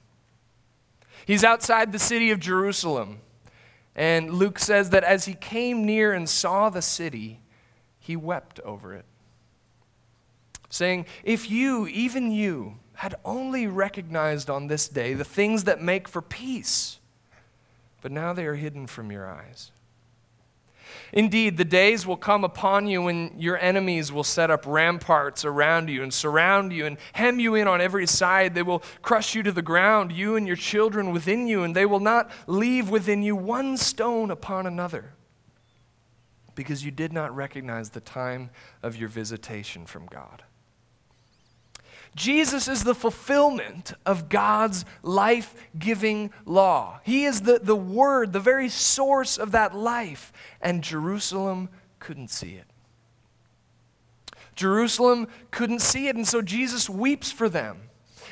He's 1.25 1.43
outside 1.43 1.91
the 1.91 1.99
city 1.99 2.31
of 2.31 2.39
Jerusalem. 2.39 3.19
And 3.97 4.31
Luke 4.31 4.59
says 4.59 4.91
that 4.91 5.03
as 5.03 5.25
he 5.25 5.33
came 5.33 5.85
near 5.85 6.13
and 6.13 6.29
saw 6.29 6.69
the 6.69 6.81
city, 6.81 7.41
he 7.99 8.15
wept 8.15 8.61
over 8.61 8.93
it, 8.93 9.03
saying, 10.69 11.05
If 11.25 11.51
you, 11.51 11.85
even 11.87 12.31
you, 12.31 12.77
had 12.93 13.15
only 13.25 13.67
recognized 13.67 14.49
on 14.49 14.67
this 14.67 14.87
day 14.87 15.13
the 15.13 15.25
things 15.25 15.65
that 15.65 15.81
make 15.81 16.07
for 16.07 16.21
peace 16.21 16.99
but 18.01 18.11
now 18.11 18.33
they 18.33 18.45
are 18.45 18.55
hidden 18.55 18.87
from 18.87 19.11
your 19.11 19.27
eyes. 19.27 19.71
Indeed, 21.11 21.57
the 21.57 21.65
days 21.65 22.05
will 22.05 22.17
come 22.17 22.43
upon 22.43 22.87
you 22.87 23.01
when 23.03 23.33
your 23.37 23.57
enemies 23.57 24.11
will 24.11 24.23
set 24.23 24.49
up 24.49 24.65
ramparts 24.65 25.43
around 25.43 25.89
you 25.89 26.01
and 26.03 26.13
surround 26.13 26.71
you 26.71 26.85
and 26.85 26.97
hem 27.13 27.39
you 27.39 27.55
in 27.55 27.67
on 27.67 27.81
every 27.81 28.07
side. 28.07 28.55
They 28.55 28.63
will 28.63 28.83
crush 29.01 29.35
you 29.35 29.43
to 29.43 29.51
the 29.51 29.61
ground, 29.61 30.11
you 30.11 30.35
and 30.35 30.47
your 30.47 30.55
children 30.55 31.11
within 31.11 31.47
you, 31.47 31.63
and 31.63 31.75
they 31.75 31.85
will 31.85 31.99
not 31.99 32.31
leave 32.45 32.89
within 32.89 33.21
you 33.21 33.35
one 33.35 33.77
stone 33.77 34.31
upon 34.31 34.65
another, 34.65 35.13
because 36.55 36.83
you 36.83 36.91
did 36.91 37.13
not 37.13 37.35
recognize 37.35 37.89
the 37.89 38.01
time 38.01 38.49
of 38.81 38.95
your 38.95 39.09
visitation 39.09 39.85
from 39.85 40.05
God. 40.07 40.43
Jesus 42.17 42.67
is 42.67 42.83
the 42.83 42.95
fulfillment 42.95 43.93
of 44.03 44.27
God's 44.27 44.85
life 45.03 45.53
giving 45.77 46.31
law. 46.45 46.99
He 47.03 47.25
is 47.25 47.41
the, 47.41 47.59
the 47.61 47.75
Word, 47.75 48.33
the 48.33 48.39
very 48.39 48.69
source 48.69 49.37
of 49.37 49.51
that 49.51 49.75
life. 49.75 50.33
And 50.59 50.83
Jerusalem 50.83 51.69
couldn't 51.99 52.31
see 52.31 52.55
it. 52.55 52.65
Jerusalem 54.55 55.27
couldn't 55.51 55.81
see 55.81 56.07
it, 56.07 56.15
and 56.15 56.27
so 56.27 56.41
Jesus 56.41 56.89
weeps 56.89 57.31
for 57.31 57.47
them. 57.47 57.81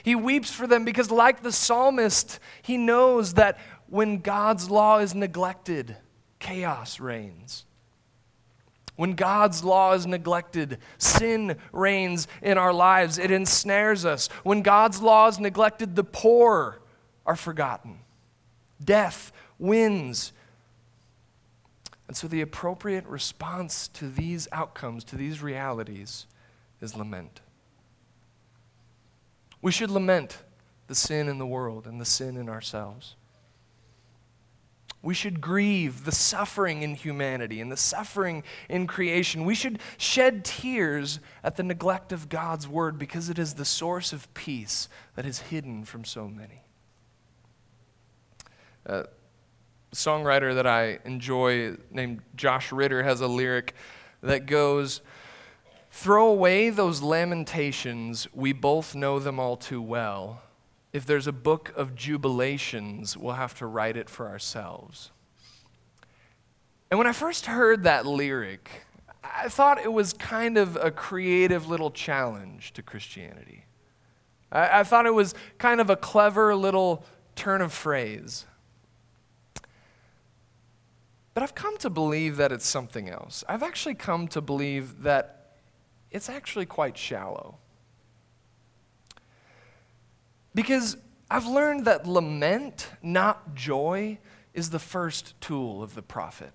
He 0.02 0.16
weeps 0.16 0.52
for 0.52 0.66
them 0.66 0.84
because, 0.84 1.12
like 1.12 1.44
the 1.44 1.52
psalmist, 1.52 2.40
he 2.64 2.78
knows 2.78 3.36
that 3.36 3.60
when 3.88 4.18
God's 4.18 4.68
law 4.68 4.98
is 4.98 5.14
neglected, 5.14 5.96
chaos 6.40 7.00
reigns. 7.00 7.66
When 8.96 9.14
God's 9.14 9.64
law 9.64 9.94
is 9.94 10.08
neglected, 10.08 10.80
sin 10.98 11.58
reigns 11.74 12.28
in 12.42 12.58
our 12.58 12.74
lives. 12.74 13.18
It 13.18 13.32
ensnares 13.32 14.06
us. 14.06 14.28
When 14.44 14.62
God's 14.62 15.02
law 15.02 15.28
is 15.28 15.40
neglected, 15.40 15.96
the 15.96 16.04
poor 16.04 16.80
are 17.26 17.36
forgotten. 17.36 18.00
Death 18.84 19.32
wins. 19.60 20.32
And 22.08 22.16
so, 22.16 22.28
the 22.28 22.42
appropriate 22.42 23.06
response 23.08 23.88
to 23.90 24.08
these 24.08 24.48
outcomes, 24.52 25.04
to 25.06 25.16
these 25.16 25.42
realities, 25.42 26.28
is 26.80 26.96
lament. 26.96 27.42
We 29.62 29.72
should 29.72 29.90
lament 29.90 30.38
the 30.88 30.96
sin 30.96 31.28
in 31.28 31.40
the 31.40 31.48
world 31.48 31.88
and 31.88 32.00
the 32.00 32.06
sin 32.06 32.38
in 32.38 32.48
ourselves. 32.48 33.16
We 35.06 35.14
should 35.14 35.40
grieve 35.40 36.04
the 36.04 36.12
suffering 36.12 36.82
in 36.82 36.96
humanity 36.96 37.62
and 37.62 37.72
the 37.72 37.78
suffering 37.78 38.44
in 38.68 38.88
creation. 38.88 39.46
We 39.46 39.54
should 39.54 39.78
shed 40.00 40.44
tears 40.44 41.20
at 41.44 41.58
the 41.58 41.64
neglect 41.64 42.12
of 42.12 42.28
God's 42.28 42.68
word 42.68 42.98
because 42.98 43.30
it 43.30 43.38
is 43.38 43.54
the 43.54 43.66
source 43.66 44.14
of 44.14 44.34
peace 44.34 44.90
that 45.16 45.24
is 45.24 45.38
hidden 45.38 45.86
from 45.86 46.06
so 46.06 46.28
many. 46.28 46.64
Uh, 48.84 49.04
a 49.92 49.96
songwriter 49.96 50.56
that 50.56 50.66
I 50.66 50.98
enjoy 51.06 51.76
named 51.92 52.22
Josh 52.36 52.72
Ritter 52.72 53.04
has 53.04 53.22
a 53.22 53.28
lyric 53.28 53.76
that 54.24 54.48
goes, 54.48 55.02
Throw 55.92 56.30
away 56.30 56.72
those 56.72 57.04
lamentations, 57.04 58.28
we 58.34 58.54
both 58.54 58.96
know 58.96 59.20
them 59.20 59.40
all 59.40 59.56
too 59.56 59.84
well 59.84 60.42
if 60.96 61.06
there's 61.06 61.28
a 61.28 61.34
book 61.34 61.74
of 61.76 61.94
jubilations, 61.94 63.18
we'll 63.18 63.34
have 63.34 63.54
to 63.54 63.66
write 63.66 63.98
it 63.98 64.10
for 64.10 64.30
ourselves. 64.30 65.12
And 66.90 66.98
when 66.98 67.06
I 67.06 67.12
first 67.12 67.48
heard 67.48 67.84
that 67.84 68.06
lyric, 68.06 68.70
I 69.22 69.50
thought 69.50 69.78
it 69.78 69.92
was 69.92 70.14
kind 70.14 70.58
of 70.58 70.78
a 70.78 70.92
creative 70.92 71.68
little 71.68 71.92
challenge 71.92 72.72
to 72.76 72.82
Christianity. 72.82 73.66
I, 74.54 74.80
I 74.80 74.84
thought 74.86 75.06
it 75.06 75.14
was 75.14 75.36
kind 75.58 75.82
of 75.82 75.90
a 75.90 75.98
clever 75.98 76.56
little 76.56 77.04
turn 77.36 77.60
of 77.60 77.74
phrase. 77.74 78.46
But 81.34 81.44
I've 81.44 81.56
come 81.56 81.78
to 81.80 81.90
believe 81.90 82.38
that 82.38 82.54
it's 82.54 82.66
something 82.66 83.10
else. 83.10 83.44
I've 83.50 83.64
actually 83.64 83.96
come 83.96 84.30
to 84.30 84.40
believe 84.40 85.04
that 85.04 85.58
it's 86.10 86.30
actually 86.30 86.68
quite 86.68 86.98
shallow. 86.98 87.58
Because 90.56 90.98
I've 91.30 91.46
learned 91.46 91.86
that 91.86 92.08
lament, 92.08 92.90
not 93.04 93.54
joy, 93.54 94.18
is 94.54 94.70
the 94.70 94.80
first 94.80 95.40
tool 95.42 95.84
of 95.84 95.94
the 95.94 96.02
prophet. 96.02 96.54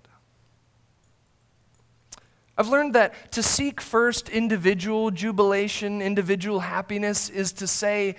I've 2.57 2.67
learned 2.67 2.95
that 2.95 3.31
to 3.33 3.43
seek 3.43 3.79
first 3.79 4.27
individual 4.27 5.11
jubilation, 5.11 6.01
individual 6.01 6.59
happiness, 6.59 7.29
is 7.29 7.53
to 7.53 7.67
say, 7.67 8.15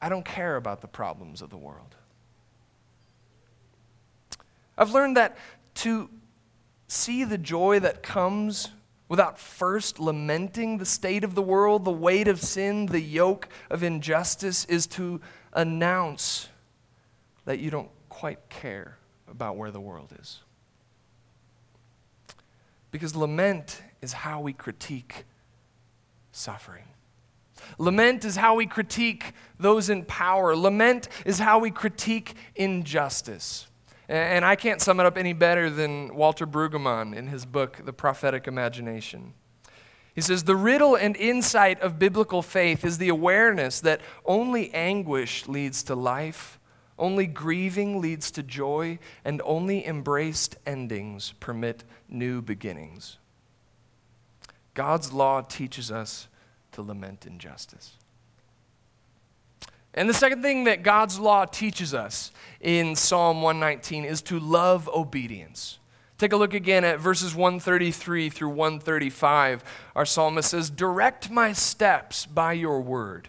I 0.00 0.08
don't 0.08 0.24
care 0.24 0.56
about 0.56 0.82
the 0.82 0.86
problems 0.86 1.42
of 1.42 1.50
the 1.50 1.56
world. 1.56 1.96
I've 4.78 4.92
learned 4.92 5.16
that 5.16 5.36
to 5.76 6.10
see 6.88 7.24
the 7.24 7.38
joy 7.38 7.80
that 7.80 8.02
comes 8.02 8.68
without 9.08 9.38
first 9.38 9.98
lamenting 9.98 10.78
the 10.78 10.86
state 10.86 11.24
of 11.24 11.34
the 11.34 11.42
world, 11.42 11.84
the 11.84 11.92
weight 11.92 12.28
of 12.28 12.40
sin, 12.40 12.86
the 12.86 13.00
yoke 13.00 13.48
of 13.70 13.82
injustice, 13.82 14.64
is 14.66 14.86
to 14.86 15.20
announce 15.52 16.48
that 17.44 17.58
you 17.58 17.70
don't 17.70 17.90
quite 18.08 18.48
care 18.48 18.98
about 19.28 19.56
where 19.56 19.70
the 19.70 19.80
world 19.80 20.12
is. 20.20 20.40
Because 22.90 23.14
lament 23.14 23.82
is 24.02 24.12
how 24.12 24.40
we 24.40 24.52
critique 24.52 25.24
suffering. 26.32 26.84
Lament 27.78 28.24
is 28.24 28.36
how 28.36 28.54
we 28.54 28.66
critique 28.66 29.32
those 29.58 29.88
in 29.88 30.04
power. 30.04 30.54
Lament 30.54 31.08
is 31.24 31.38
how 31.38 31.58
we 31.58 31.70
critique 31.70 32.34
injustice. 32.54 33.66
And 34.08 34.44
I 34.44 34.54
can't 34.54 34.80
sum 34.80 35.00
it 35.00 35.06
up 35.06 35.16
any 35.18 35.32
better 35.32 35.68
than 35.68 36.14
Walter 36.14 36.46
Brueggemann 36.46 37.14
in 37.14 37.26
his 37.26 37.44
book, 37.44 37.80
The 37.84 37.92
Prophetic 37.92 38.46
Imagination. 38.46 39.34
He 40.14 40.20
says, 40.20 40.44
The 40.44 40.56
riddle 40.56 40.94
and 40.94 41.16
insight 41.16 41.80
of 41.80 41.98
biblical 41.98 42.40
faith 42.40 42.84
is 42.84 42.98
the 42.98 43.08
awareness 43.08 43.80
that 43.80 44.00
only 44.24 44.72
anguish 44.72 45.48
leads 45.48 45.82
to 45.84 45.94
life, 45.94 46.60
only 46.98 47.26
grieving 47.26 48.00
leads 48.00 48.30
to 48.32 48.42
joy, 48.42 48.98
and 49.24 49.42
only 49.44 49.86
embraced 49.86 50.56
endings 50.64 51.34
permit 51.40 51.84
new 52.08 52.40
beginnings. 52.40 53.18
God's 54.72 55.12
law 55.12 55.40
teaches 55.42 55.90
us 55.90 56.28
to 56.72 56.82
lament 56.82 57.26
injustice. 57.26 57.96
And 59.96 60.08
the 60.08 60.14
second 60.14 60.42
thing 60.42 60.64
that 60.64 60.82
God's 60.82 61.18
law 61.18 61.46
teaches 61.46 61.94
us 61.94 62.30
in 62.60 62.94
Psalm 62.94 63.40
119 63.40 64.04
is 64.04 64.20
to 64.22 64.38
love 64.38 64.88
obedience. 64.94 65.78
Take 66.18 66.32
a 66.32 66.36
look 66.36 66.54
again 66.54 66.84
at 66.84 67.00
verses 67.00 67.34
133 67.34 68.30
through 68.30 68.50
135. 68.50 69.64
Our 69.94 70.06
psalmist 70.06 70.50
says, 70.50 70.70
Direct 70.70 71.30
my 71.30 71.52
steps 71.52 72.26
by 72.26 72.52
your 72.52 72.80
word. 72.80 73.28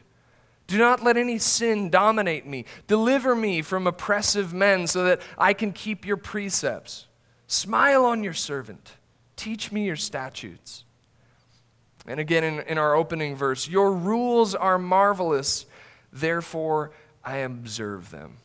Do 0.67 0.77
not 0.77 1.01
let 1.01 1.15
any 1.15 1.37
sin 1.37 1.89
dominate 1.89 2.45
me. 2.45 2.65
Deliver 2.87 3.35
me 3.35 3.61
from 3.61 3.87
oppressive 3.87 4.53
men 4.53 4.87
so 4.87 5.05
that 5.05 5.21
I 5.37 5.53
can 5.53 5.71
keep 5.71 6.05
your 6.05 6.17
precepts. 6.17 7.07
Smile 7.47 8.03
on 8.03 8.23
your 8.23 8.33
servant. 8.33 8.93
Teach 9.37 9.71
me 9.71 9.85
your 9.85 9.95
statutes. 9.95 10.83
And 12.05 12.19
again, 12.19 12.43
in, 12.43 12.59
in 12.61 12.77
our 12.77 12.95
opening 12.95 13.35
verse, 13.35 13.67
Your 13.67 13.93
rules 13.93 14.55
are 14.55 14.77
marvelous, 14.77 15.65
therefore 16.11 16.91
I 17.23 17.37
observe 17.37 18.11
them. 18.11 18.37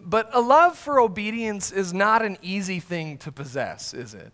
But 0.00 0.30
a 0.32 0.40
love 0.40 0.76
for 0.76 1.00
obedience 1.00 1.72
is 1.72 1.92
not 1.92 2.24
an 2.24 2.38
easy 2.42 2.80
thing 2.80 3.18
to 3.18 3.32
possess, 3.32 3.92
is 3.94 4.14
it? 4.14 4.32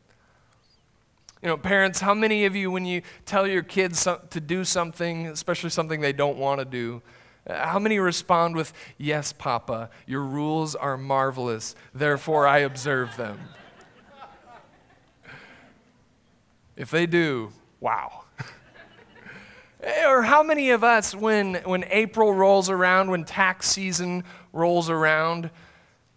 You 1.43 1.49
know, 1.49 1.57
parents, 1.57 2.01
how 2.01 2.15
many 2.15 2.45
of 2.47 2.57
you, 2.57 2.71
when 2.71 2.85
you 2.85 3.03
tell 3.25 3.47
your 3.47 3.63
kids 3.63 4.05
to 4.05 4.41
do 4.41 4.65
something, 4.65 5.29
especially 5.29 5.71
something 5.71 6.01
they 6.01 6.13
don't 6.13 6.37
want 6.37 6.59
to 6.59 6.65
do, 6.65 7.01
uh, 7.49 7.67
how 7.67 7.79
many 7.79 7.99
respond 7.99 8.57
with, 8.57 8.73
Yes, 8.99 9.33
Papa, 9.33 9.89
your 10.07 10.23
rules 10.23 10.75
are 10.75 10.97
marvelous, 10.97 11.75
therefore 11.95 12.47
I 12.47 12.59
observe 12.59 13.17
them? 13.17 13.39
If 16.77 16.91
they 16.91 17.07
do, 17.07 17.53
wow. 17.81 18.18
Or 19.83 20.23
how 20.23 20.43
many 20.43 20.71
of 20.71 20.83
us, 20.83 21.15
when, 21.15 21.55
when 21.65 21.85
April 21.91 22.35
rolls 22.35 22.69
around, 22.69 23.11
when 23.11 23.25
tax 23.25 23.69
season 23.69 24.25
rolls 24.53 24.91
around, 24.91 25.51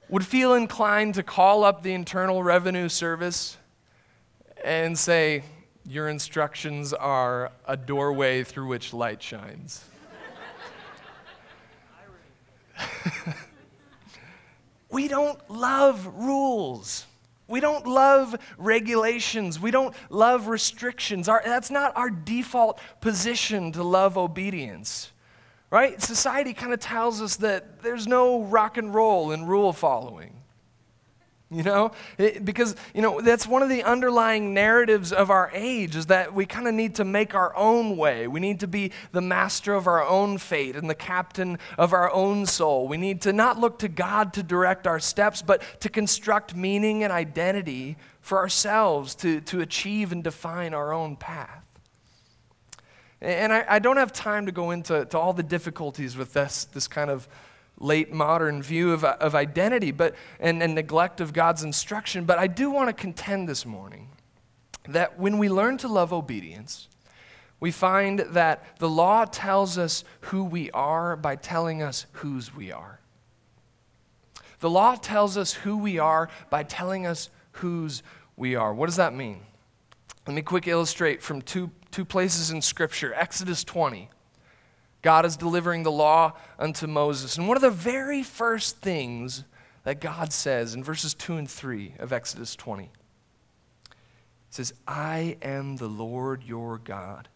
would 0.09 0.25
feel 0.25 0.55
inclined 0.55 1.13
to 1.15 1.23
call 1.23 1.63
up 1.63 1.83
the 1.83 1.93
Internal 1.93 2.43
Revenue 2.43 2.89
Service 2.89 3.57
and 4.63 4.97
say, 4.97 5.43
Your 5.85 6.09
instructions 6.09 6.91
are 6.93 7.51
a 7.65 7.77
doorway 7.77 8.43
through 8.43 8.67
which 8.67 8.93
light 8.93 9.21
shines? 9.21 9.85
we 14.89 15.07
don't 15.07 15.39
love 15.49 16.07
rules. 16.15 17.05
We 17.51 17.59
don't 17.59 17.85
love 17.85 18.35
regulations. 18.57 19.59
We 19.59 19.69
don't 19.69 19.93
love 20.09 20.47
restrictions. 20.47 21.29
Our, 21.29 21.41
that's 21.45 21.69
not 21.69 21.95
our 21.95 22.09
default 22.09 22.79
position 23.01 23.71
to 23.73 23.83
love 23.83 24.17
obedience. 24.17 25.11
Right? 25.69 26.01
Society 26.01 26.53
kind 26.53 26.73
of 26.73 26.79
tells 26.79 27.21
us 27.21 27.37
that 27.37 27.81
there's 27.81 28.07
no 28.07 28.43
rock 28.43 28.77
and 28.77 28.93
roll 28.93 29.31
in 29.31 29.45
rule 29.45 29.71
following. 29.71 30.40
You 31.53 31.63
know, 31.63 31.91
it, 32.17 32.45
because, 32.45 32.77
you 32.93 33.01
know, 33.01 33.19
that's 33.19 33.45
one 33.45 33.61
of 33.61 33.67
the 33.67 33.83
underlying 33.83 34.53
narratives 34.53 35.11
of 35.11 35.29
our 35.29 35.51
age 35.53 35.97
is 35.97 36.05
that 36.05 36.33
we 36.33 36.45
kind 36.45 36.65
of 36.65 36.73
need 36.73 36.95
to 36.95 37.03
make 37.03 37.35
our 37.35 37.53
own 37.57 37.97
way. 37.97 38.25
We 38.25 38.39
need 38.39 38.61
to 38.61 38.67
be 38.67 38.93
the 39.11 39.19
master 39.19 39.73
of 39.73 39.85
our 39.85 40.01
own 40.01 40.37
fate 40.37 40.77
and 40.77 40.89
the 40.89 40.95
captain 40.95 41.59
of 41.77 41.91
our 41.91 42.09
own 42.13 42.45
soul. 42.45 42.87
We 42.87 42.95
need 42.95 43.19
to 43.23 43.33
not 43.33 43.59
look 43.59 43.79
to 43.79 43.89
God 43.89 44.31
to 44.35 44.43
direct 44.43 44.87
our 44.87 44.97
steps, 44.97 45.41
but 45.41 45.61
to 45.81 45.89
construct 45.89 46.55
meaning 46.55 47.03
and 47.03 47.11
identity 47.11 47.97
for 48.21 48.37
ourselves 48.37 49.13
to, 49.15 49.41
to 49.41 49.59
achieve 49.59 50.13
and 50.13 50.23
define 50.23 50.73
our 50.73 50.93
own 50.93 51.17
path. 51.17 51.65
And 53.19 53.51
I, 53.51 53.65
I 53.67 53.79
don't 53.79 53.97
have 53.97 54.13
time 54.13 54.45
to 54.45 54.53
go 54.53 54.71
into 54.71 55.03
to 55.03 55.19
all 55.19 55.33
the 55.33 55.43
difficulties 55.43 56.15
with 56.15 56.31
this, 56.31 56.63
this 56.63 56.87
kind 56.87 57.09
of 57.09 57.27
late 57.81 58.11
modern 58.11 58.61
view 58.61 58.93
of, 58.93 59.03
of 59.03 59.35
identity 59.35 59.91
but, 59.91 60.15
and, 60.39 60.61
and 60.61 60.75
neglect 60.75 61.19
of 61.19 61.33
God's 61.33 61.63
instruction. 61.63 62.25
But 62.25 62.37
I 62.37 62.47
do 62.47 62.69
want 62.69 62.89
to 62.89 62.93
contend 62.93 63.49
this 63.49 63.65
morning 63.65 64.09
that 64.87 65.19
when 65.19 65.37
we 65.37 65.49
learn 65.49 65.77
to 65.79 65.87
love 65.87 66.13
obedience, 66.13 66.87
we 67.59 67.71
find 67.71 68.19
that 68.19 68.79
the 68.79 68.89
law 68.89 69.25
tells 69.25 69.77
us 69.77 70.03
who 70.21 70.43
we 70.43 70.71
are 70.71 71.15
by 71.15 71.35
telling 71.35 71.81
us 71.81 72.05
whose 72.13 72.55
we 72.55 72.71
are. 72.71 72.99
The 74.59 74.69
law 74.69 74.95
tells 74.95 75.37
us 75.37 75.53
who 75.53 75.77
we 75.77 75.99
are 75.99 76.29
by 76.49 76.63
telling 76.63 77.05
us 77.05 77.29
whose 77.53 78.03
we 78.35 78.55
are. 78.55 78.73
What 78.73 78.87
does 78.87 78.95
that 78.95 79.13
mean? 79.13 79.41
Let 80.27 80.35
me 80.35 80.41
quick 80.43 80.67
illustrate 80.67 81.21
from 81.21 81.41
two, 81.41 81.71
two 81.89 82.05
places 82.05 82.51
in 82.51 82.61
Scripture 82.61 83.13
Exodus 83.13 83.63
20. 83.63 84.09
God 85.01 85.25
is 85.25 85.35
delivering 85.35 85.83
the 85.83 85.91
law 85.91 86.33
unto 86.59 86.87
Moses. 86.87 87.37
And 87.37 87.47
one 87.47 87.57
of 87.57 87.61
the 87.61 87.69
very 87.69 88.23
first 88.23 88.77
things 88.77 89.43
that 89.83 89.99
God 89.99 90.31
says 90.31 90.75
in 90.75 90.83
verses 90.83 91.13
2 91.13 91.37
and 91.37 91.49
3 91.49 91.95
of 91.99 92.13
Exodus 92.13 92.55
20 92.55 92.91
says, 94.49 94.73
I 94.87 95.37
am 95.41 95.77
the 95.77 95.87
Lord 95.87 96.43
your 96.43 96.77
God 96.77 97.29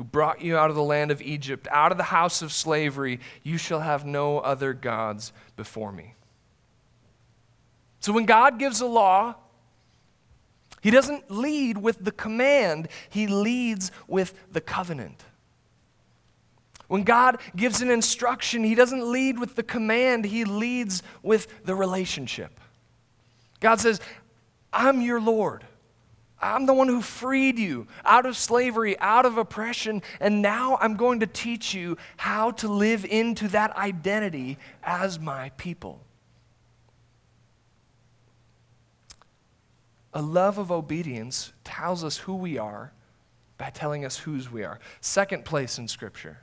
who 0.00 0.04
brought 0.04 0.40
you 0.40 0.56
out 0.56 0.70
of 0.70 0.76
the 0.76 0.82
land 0.82 1.10
of 1.10 1.20
Egypt, 1.20 1.68
out 1.70 1.92
of 1.92 1.98
the 1.98 2.04
house 2.04 2.40
of 2.40 2.52
slavery. 2.52 3.20
You 3.42 3.58
shall 3.58 3.80
have 3.80 4.06
no 4.06 4.38
other 4.38 4.72
gods 4.72 5.30
before 5.56 5.92
me. 5.92 6.14
So 8.00 8.10
when 8.14 8.24
God 8.24 8.58
gives 8.58 8.80
a 8.80 8.86
law, 8.86 9.34
he 10.80 10.90
doesn't 10.90 11.30
lead 11.30 11.76
with 11.76 12.02
the 12.02 12.12
command, 12.12 12.88
he 13.10 13.26
leads 13.26 13.92
with 14.08 14.32
the 14.50 14.62
covenant. 14.62 15.22
When 16.90 17.04
God 17.04 17.38
gives 17.54 17.82
an 17.82 17.88
instruction, 17.88 18.64
He 18.64 18.74
doesn't 18.74 19.12
lead 19.12 19.38
with 19.38 19.54
the 19.54 19.62
command, 19.62 20.24
He 20.24 20.44
leads 20.44 21.04
with 21.22 21.46
the 21.64 21.76
relationship. 21.76 22.58
God 23.60 23.78
says, 23.78 24.00
I'm 24.72 25.00
your 25.00 25.20
Lord. 25.20 25.64
I'm 26.40 26.66
the 26.66 26.74
one 26.74 26.88
who 26.88 27.00
freed 27.00 27.60
you 27.60 27.86
out 28.04 28.26
of 28.26 28.36
slavery, 28.36 28.98
out 28.98 29.24
of 29.24 29.38
oppression, 29.38 30.02
and 30.18 30.42
now 30.42 30.78
I'm 30.80 30.96
going 30.96 31.20
to 31.20 31.28
teach 31.28 31.74
you 31.74 31.96
how 32.16 32.50
to 32.50 32.66
live 32.66 33.04
into 33.04 33.46
that 33.50 33.76
identity 33.76 34.58
as 34.82 35.20
my 35.20 35.50
people. 35.50 36.00
A 40.12 40.22
love 40.22 40.58
of 40.58 40.72
obedience 40.72 41.52
tells 41.62 42.02
us 42.02 42.16
who 42.16 42.34
we 42.34 42.58
are 42.58 42.90
by 43.58 43.70
telling 43.70 44.04
us 44.04 44.18
whose 44.18 44.50
we 44.50 44.64
are. 44.64 44.80
Second 45.00 45.44
place 45.44 45.78
in 45.78 45.86
Scripture. 45.86 46.38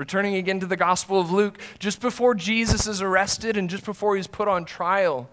Returning 0.00 0.36
again 0.36 0.60
to 0.60 0.66
the 0.66 0.78
Gospel 0.78 1.20
of 1.20 1.30
Luke, 1.30 1.60
just 1.78 2.00
before 2.00 2.34
Jesus 2.34 2.86
is 2.86 3.02
arrested 3.02 3.58
and 3.58 3.68
just 3.68 3.84
before 3.84 4.16
he's 4.16 4.26
put 4.26 4.48
on 4.48 4.64
trial, 4.64 5.28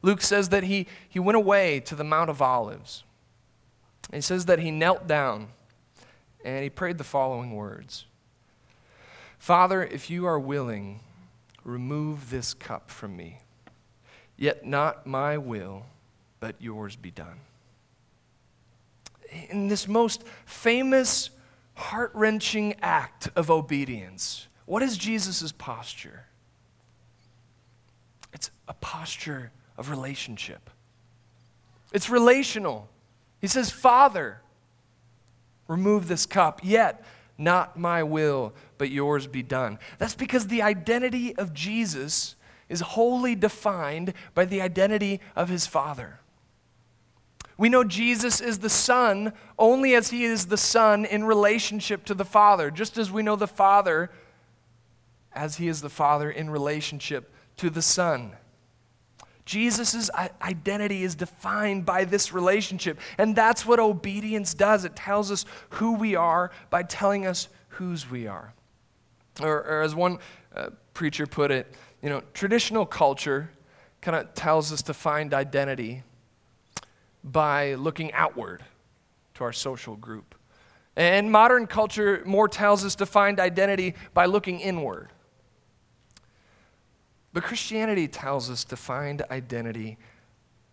Luke 0.00 0.22
says 0.22 0.50
that 0.50 0.62
he, 0.62 0.86
he 1.08 1.18
went 1.18 1.34
away 1.34 1.80
to 1.80 1.96
the 1.96 2.04
Mount 2.04 2.30
of 2.30 2.40
Olives. 2.40 3.02
he 4.12 4.20
says 4.20 4.46
that 4.46 4.60
he 4.60 4.70
knelt 4.70 5.08
down 5.08 5.48
and 6.44 6.62
he 6.62 6.70
prayed 6.70 6.98
the 6.98 7.04
following 7.04 7.56
words 7.56 8.04
Father, 9.40 9.82
if 9.82 10.08
you 10.08 10.24
are 10.24 10.38
willing, 10.38 11.00
remove 11.64 12.30
this 12.30 12.54
cup 12.54 12.92
from 12.92 13.16
me. 13.16 13.40
Yet 14.36 14.64
not 14.64 15.04
my 15.04 15.36
will, 15.36 15.86
but 16.38 16.54
yours 16.60 16.94
be 16.94 17.10
done. 17.10 17.40
In 19.50 19.66
this 19.66 19.88
most 19.88 20.22
famous 20.46 21.30
heart 21.82 22.10
wrenching 22.14 22.74
act 22.80 23.28
of 23.36 23.50
obedience. 23.50 24.48
What 24.64 24.82
is 24.82 24.96
Jesus' 24.96 25.52
posture? 25.52 26.26
It's 28.32 28.50
a 28.68 28.74
posture 28.74 29.52
of 29.76 29.90
relationship. 29.90 30.70
It's 31.92 32.08
relational. 32.08 32.88
He 33.40 33.46
says, 33.46 33.70
Father, 33.70 34.40
remove 35.68 36.08
this 36.08 36.24
cup, 36.24 36.60
yet 36.62 37.04
not 37.36 37.78
my 37.78 38.02
will, 38.02 38.54
but 38.78 38.90
yours 38.90 39.26
be 39.26 39.42
done. 39.42 39.78
That's 39.98 40.14
because 40.14 40.46
the 40.46 40.62
identity 40.62 41.36
of 41.36 41.52
Jesus 41.52 42.36
is 42.68 42.80
wholly 42.80 43.34
defined 43.34 44.14
by 44.34 44.44
the 44.44 44.62
identity 44.62 45.20
of 45.36 45.48
his 45.48 45.66
Father. 45.66 46.20
We 47.58 47.68
know 47.68 47.84
Jesus 47.84 48.40
is 48.40 48.58
the 48.58 48.70
Son 48.70 49.32
only 49.58 49.94
as 49.94 50.10
he 50.10 50.24
is 50.24 50.46
the 50.46 50.56
Son 50.56 51.04
in 51.04 51.24
relationship 51.24 52.04
to 52.06 52.14
the 52.14 52.24
Father, 52.24 52.70
just 52.70 52.98
as 52.98 53.10
we 53.10 53.22
know 53.22 53.36
the 53.36 53.46
Father 53.46 54.10
as 55.34 55.56
he 55.56 55.68
is 55.68 55.80
the 55.80 55.90
Father 55.90 56.30
in 56.30 56.50
relationship 56.50 57.32
to 57.58 57.70
the 57.70 57.82
Son. 57.82 58.32
Jesus' 59.44 60.10
identity 60.40 61.02
is 61.02 61.14
defined 61.14 61.84
by 61.84 62.04
this 62.04 62.32
relationship. 62.32 62.98
And 63.18 63.34
that's 63.34 63.66
what 63.66 63.80
obedience 63.80 64.54
does. 64.54 64.84
It 64.84 64.94
tells 64.94 65.30
us 65.30 65.44
who 65.70 65.94
we 65.94 66.14
are 66.14 66.52
by 66.70 66.84
telling 66.84 67.26
us 67.26 67.48
whose 67.68 68.08
we 68.08 68.26
are. 68.26 68.54
Or, 69.40 69.64
or 69.64 69.82
as 69.82 69.94
one 69.94 70.18
uh, 70.54 70.70
preacher 70.94 71.26
put 71.26 71.50
it, 71.50 71.72
you 72.02 72.08
know, 72.08 72.22
traditional 72.34 72.86
culture 72.86 73.50
kind 74.00 74.16
of 74.16 74.32
tells 74.34 74.72
us 74.72 74.82
to 74.82 74.94
find 74.94 75.34
identity 75.34 76.02
by 77.24 77.74
looking 77.74 78.12
outward 78.12 78.62
to 79.34 79.44
our 79.44 79.52
social 79.52 79.96
group. 79.96 80.34
And 80.96 81.30
modern 81.32 81.66
culture 81.66 82.22
more 82.26 82.48
tells 82.48 82.84
us 82.84 82.94
to 82.96 83.06
find 83.06 83.40
identity 83.40 83.94
by 84.12 84.26
looking 84.26 84.60
inward. 84.60 85.08
But 87.32 87.44
Christianity 87.44 88.08
tells 88.08 88.50
us 88.50 88.64
to 88.64 88.76
find 88.76 89.22
identity 89.30 89.96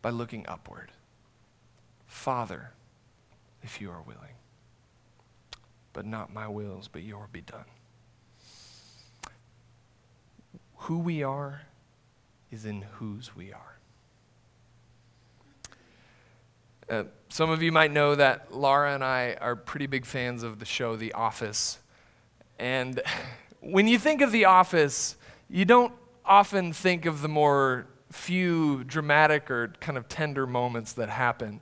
by 0.02 0.10
looking 0.10 0.46
upward. 0.48 0.92
Father, 2.06 2.72
if 3.64 3.80
you 3.80 3.92
are 3.92 4.02
willing, 4.02 4.36
but 5.94 6.06
not 6.06 6.34
my 6.34 6.48
wills, 6.48 6.90
but 6.90 7.04
your 7.04 7.30
be 7.32 7.42
done. 7.42 7.66
Who 10.84 11.00
we 11.00 11.24
are 11.24 11.62
is 12.52 12.66
in 12.66 12.82
whose 12.82 13.36
we 13.36 13.54
are. 13.54 13.79
Uh, 16.90 17.04
some 17.30 17.52
of 17.52 17.62
you 17.62 17.72
might 17.72 17.92
know 17.92 18.16
that 18.16 18.52
Laura 18.52 18.96
and 18.96 19.04
I 19.04 19.38
are 19.40 19.56
pretty 19.56 19.86
big 19.86 20.06
fans 20.06 20.42
of 20.42 20.58
the 20.58 20.66
show 20.66 20.96
The 20.96 21.14
Office. 21.14 21.78
And 22.58 23.00
when 23.60 23.88
you 23.88 24.00
think 24.00 24.22
of 24.22 24.32
The 24.32 24.46
Office, 24.46 25.16
you 25.50 25.66
don't 25.66 25.94
often 26.26 26.74
think 26.74 27.06
of 27.06 27.22
the 27.22 27.28
more 27.28 27.86
few 28.12 28.84
dramatic 28.86 29.52
or 29.52 29.74
kind 29.80 30.00
of 30.00 30.10
tender 30.10 30.48
moments 30.48 30.94
that 30.94 31.10
happen. 31.10 31.62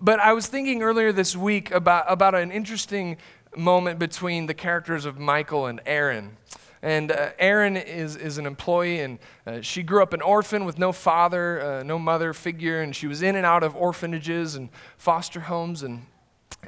But 0.00 0.20
I 0.20 0.32
was 0.32 0.46
thinking 0.46 0.82
earlier 0.82 1.10
this 1.12 1.34
week 1.36 1.72
about, 1.72 2.04
about 2.08 2.36
an 2.36 2.52
interesting 2.52 3.16
moment 3.56 3.98
between 3.98 4.46
the 4.46 4.54
characters 4.54 5.04
of 5.04 5.18
Michael 5.18 5.66
and 5.66 5.80
Erin. 5.84 6.36
And 6.82 7.12
uh, 7.12 7.30
is, 7.38 8.16
is 8.16 8.38
an 8.38 8.46
employee, 8.46 9.00
and 9.00 9.18
uh, 9.46 9.60
she 9.60 9.84
grew 9.84 10.02
up 10.02 10.12
an 10.12 10.20
orphan 10.20 10.64
with 10.64 10.78
no 10.78 10.90
father, 10.90 11.62
uh, 11.62 11.82
no 11.84 11.96
mother 11.96 12.32
figure, 12.32 12.82
and 12.82 12.94
she 12.94 13.06
was 13.06 13.22
in 13.22 13.36
and 13.36 13.46
out 13.46 13.62
of 13.62 13.76
orphanages 13.76 14.56
and 14.56 14.68
foster 14.96 15.40
homes. 15.40 15.84
And, 15.84 16.06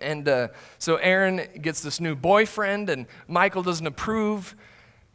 and 0.00 0.29
uh, 0.29 0.48
so 0.79 0.96
Erin 0.96 1.48
gets 1.61 1.81
this 1.81 1.98
new 1.98 2.14
boyfriend, 2.14 2.90
and 2.90 3.07
Michael 3.27 3.64
doesn't 3.64 3.87
approve. 3.87 4.55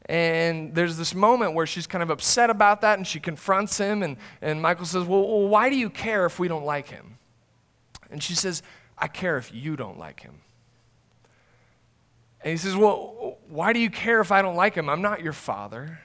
And 0.09 0.73
there's 0.73 0.97
this 0.97 1.13
moment 1.13 1.53
where 1.53 1.67
she's 1.67 1.85
kind 1.85 2.01
of 2.01 2.09
upset 2.09 2.49
about 2.49 2.81
that 2.81 2.97
and 2.97 3.05
she 3.05 3.19
confronts 3.19 3.77
him. 3.77 4.01
And, 4.01 4.17
and 4.41 4.59
Michael 4.59 4.85
says, 4.85 5.03
well, 5.03 5.21
well, 5.21 5.47
why 5.47 5.69
do 5.69 5.75
you 5.75 5.91
care 5.91 6.25
if 6.25 6.39
we 6.39 6.47
don't 6.47 6.65
like 6.65 6.89
him? 6.89 7.19
And 8.09 8.21
she 8.21 8.33
says, 8.33 8.63
I 8.97 9.07
care 9.07 9.37
if 9.37 9.53
you 9.53 9.75
don't 9.75 9.99
like 9.99 10.21
him. 10.21 10.41
And 12.43 12.51
he 12.51 12.57
says, 12.57 12.75
Well, 12.75 13.37
why 13.47 13.73
do 13.73 13.79
you 13.79 13.89
care 13.89 14.21
if 14.21 14.31
I 14.31 14.41
don't 14.41 14.55
like 14.55 14.75
him? 14.75 14.89
I'm 14.89 15.01
not 15.01 15.21
your 15.21 15.33
father. 15.33 15.99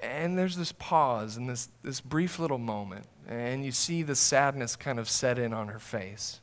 And 0.00 0.38
there's 0.38 0.56
this 0.56 0.72
pause 0.72 1.36
and 1.36 1.48
this, 1.48 1.68
this 1.82 2.00
brief 2.00 2.38
little 2.38 2.58
moment, 2.58 3.06
and 3.26 3.64
you 3.64 3.72
see 3.72 4.02
the 4.02 4.14
sadness 4.14 4.76
kind 4.76 4.98
of 4.98 5.08
set 5.08 5.38
in 5.38 5.52
on 5.52 5.68
her 5.68 5.80
face. 5.80 6.40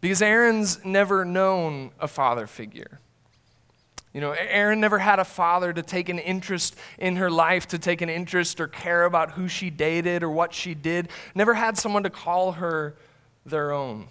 Because 0.00 0.22
Erin's 0.22 0.82
never 0.84 1.26
known 1.26 1.90
a 2.00 2.08
father 2.08 2.46
figure. 2.46 3.00
You 4.14 4.20
know, 4.20 4.32
Aaron 4.32 4.80
never 4.80 4.98
had 4.98 5.18
a 5.18 5.24
father 5.24 5.72
to 5.72 5.82
take 5.82 6.08
an 6.08 6.18
interest 6.18 6.74
in 6.98 7.16
her 7.16 7.30
life, 7.30 7.68
to 7.68 7.78
take 7.78 8.00
an 8.00 8.08
interest 8.08 8.60
or 8.60 8.66
care 8.66 9.04
about 9.04 9.32
who 9.32 9.46
she 9.46 9.70
dated 9.70 10.22
or 10.22 10.30
what 10.30 10.52
she 10.52 10.74
did. 10.74 11.10
Never 11.34 11.54
had 11.54 11.78
someone 11.78 12.02
to 12.02 12.10
call 12.10 12.52
her 12.52 12.96
their 13.46 13.70
own, 13.70 14.08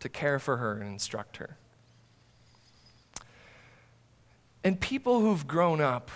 to 0.00 0.08
care 0.08 0.38
for 0.38 0.56
her 0.58 0.74
and 0.74 0.90
instruct 0.90 1.36
her. 1.38 1.56
And 4.62 4.78
people 4.80 5.20
who've 5.20 5.46
grown 5.46 5.80
up 5.80 6.10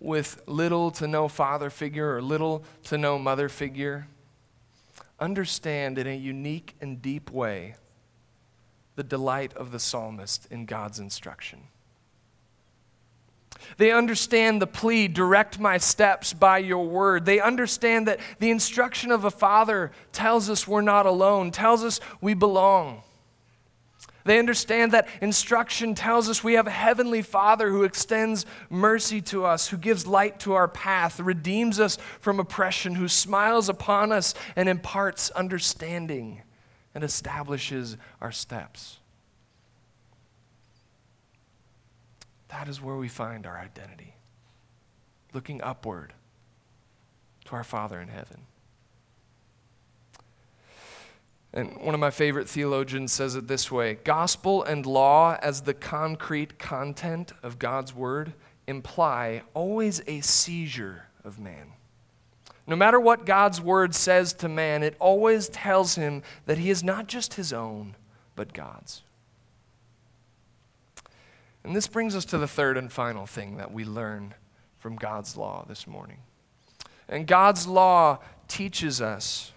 with 0.00 0.42
little 0.46 0.90
to 0.92 1.06
no 1.06 1.28
father 1.28 1.70
figure 1.70 2.16
or 2.16 2.22
little 2.22 2.64
to 2.84 2.98
no 2.98 3.18
mother 3.18 3.48
figure 3.48 4.08
understand 5.20 5.98
in 5.98 6.06
a 6.06 6.16
unique 6.16 6.74
and 6.80 7.00
deep 7.00 7.30
way 7.30 7.76
the 8.96 9.04
delight 9.04 9.54
of 9.54 9.70
the 9.70 9.78
psalmist 9.78 10.46
in 10.50 10.66
God's 10.66 10.98
instruction. 10.98 11.60
They 13.76 13.92
understand 13.92 14.60
the 14.60 14.66
plea, 14.66 15.06
direct 15.06 15.58
my 15.58 15.78
steps 15.78 16.32
by 16.32 16.58
your 16.58 16.84
word. 16.84 17.24
They 17.24 17.40
understand 17.40 18.08
that 18.08 18.18
the 18.40 18.50
instruction 18.50 19.12
of 19.12 19.24
a 19.24 19.30
father 19.30 19.92
tells 20.10 20.50
us 20.50 20.66
we're 20.66 20.80
not 20.80 21.06
alone, 21.06 21.52
tells 21.52 21.84
us 21.84 22.00
we 22.20 22.34
belong. 22.34 23.02
They 24.24 24.38
understand 24.38 24.92
that 24.92 25.08
instruction 25.20 25.94
tells 25.94 26.28
us 26.28 26.44
we 26.44 26.54
have 26.54 26.66
a 26.66 26.70
heavenly 26.70 27.22
Father 27.22 27.70
who 27.70 27.82
extends 27.82 28.46
mercy 28.70 29.20
to 29.22 29.44
us, 29.44 29.68
who 29.68 29.76
gives 29.76 30.06
light 30.06 30.38
to 30.40 30.52
our 30.52 30.68
path, 30.68 31.18
redeems 31.18 31.80
us 31.80 31.98
from 32.20 32.38
oppression, 32.38 32.94
who 32.94 33.08
smiles 33.08 33.68
upon 33.68 34.12
us 34.12 34.34
and 34.54 34.68
imparts 34.68 35.30
understanding 35.30 36.42
and 36.94 37.02
establishes 37.02 37.96
our 38.20 38.32
steps. 38.32 38.98
That 42.48 42.68
is 42.68 42.82
where 42.82 42.96
we 42.96 43.08
find 43.08 43.46
our 43.46 43.56
identity, 43.56 44.14
looking 45.32 45.62
upward 45.62 46.12
to 47.46 47.56
our 47.56 47.64
Father 47.64 48.00
in 48.00 48.08
heaven. 48.08 48.42
And 51.54 51.76
one 51.78 51.94
of 51.94 52.00
my 52.00 52.10
favorite 52.10 52.48
theologians 52.48 53.12
says 53.12 53.34
it 53.34 53.46
this 53.46 53.70
way 53.70 53.94
Gospel 54.04 54.62
and 54.62 54.86
law, 54.86 55.36
as 55.42 55.62
the 55.62 55.74
concrete 55.74 56.58
content 56.58 57.32
of 57.42 57.58
God's 57.58 57.94
word, 57.94 58.32
imply 58.66 59.42
always 59.54 60.00
a 60.06 60.20
seizure 60.20 61.08
of 61.24 61.38
man. 61.38 61.72
No 62.66 62.76
matter 62.76 63.00
what 63.00 63.26
God's 63.26 63.60
word 63.60 63.94
says 63.94 64.32
to 64.34 64.48
man, 64.48 64.82
it 64.82 64.96
always 64.98 65.48
tells 65.48 65.96
him 65.96 66.22
that 66.46 66.58
he 66.58 66.70
is 66.70 66.82
not 66.82 67.08
just 67.08 67.34
his 67.34 67.52
own, 67.52 67.96
but 68.36 68.52
God's. 68.52 69.02
And 71.64 71.76
this 71.76 71.86
brings 71.86 72.16
us 72.16 72.24
to 72.26 72.38
the 72.38 72.48
third 72.48 72.76
and 72.76 72.90
final 72.90 73.26
thing 73.26 73.56
that 73.56 73.72
we 73.72 73.84
learn 73.84 74.34
from 74.78 74.96
God's 74.96 75.36
law 75.36 75.64
this 75.68 75.86
morning. 75.86 76.18
And 77.08 77.26
God's 77.26 77.66
law 77.66 78.18
teaches 78.48 79.00
us 79.00 79.51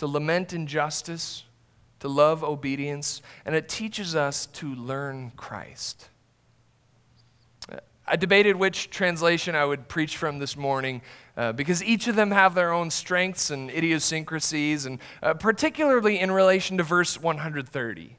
to 0.00 0.06
lament 0.06 0.54
injustice, 0.54 1.44
to 1.98 2.08
love 2.08 2.42
obedience, 2.42 3.20
and 3.44 3.54
it 3.54 3.68
teaches 3.68 4.16
us 4.16 4.46
to 4.46 4.74
learn 4.74 5.30
Christ. 5.36 6.08
I 8.06 8.16
debated 8.16 8.56
which 8.56 8.88
translation 8.88 9.54
I 9.54 9.66
would 9.66 9.88
preach 9.88 10.16
from 10.16 10.38
this 10.38 10.56
morning 10.56 11.02
uh, 11.36 11.52
because 11.52 11.84
each 11.84 12.08
of 12.08 12.16
them 12.16 12.30
have 12.30 12.54
their 12.54 12.72
own 12.72 12.90
strengths 12.90 13.50
and 13.50 13.70
idiosyncrasies, 13.70 14.86
and 14.86 15.00
uh, 15.22 15.34
particularly 15.34 16.18
in 16.18 16.30
relation 16.30 16.78
to 16.78 16.82
verse 16.82 17.20
130. 17.20 18.16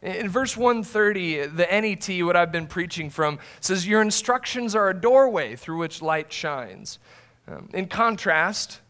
In 0.00 0.28
verse 0.30 0.56
130, 0.56 1.48
the 1.48 1.66
NET, 1.70 2.24
what 2.24 2.36
I've 2.36 2.50
been 2.50 2.66
preaching 2.66 3.10
from, 3.10 3.38
says, 3.60 3.86
Your 3.86 4.00
instructions 4.00 4.74
are 4.74 4.88
a 4.88 4.98
doorway 4.98 5.56
through 5.56 5.76
which 5.76 6.00
light 6.00 6.32
shines. 6.32 6.98
Um, 7.46 7.68
in 7.74 7.86
contrast, 7.86 8.80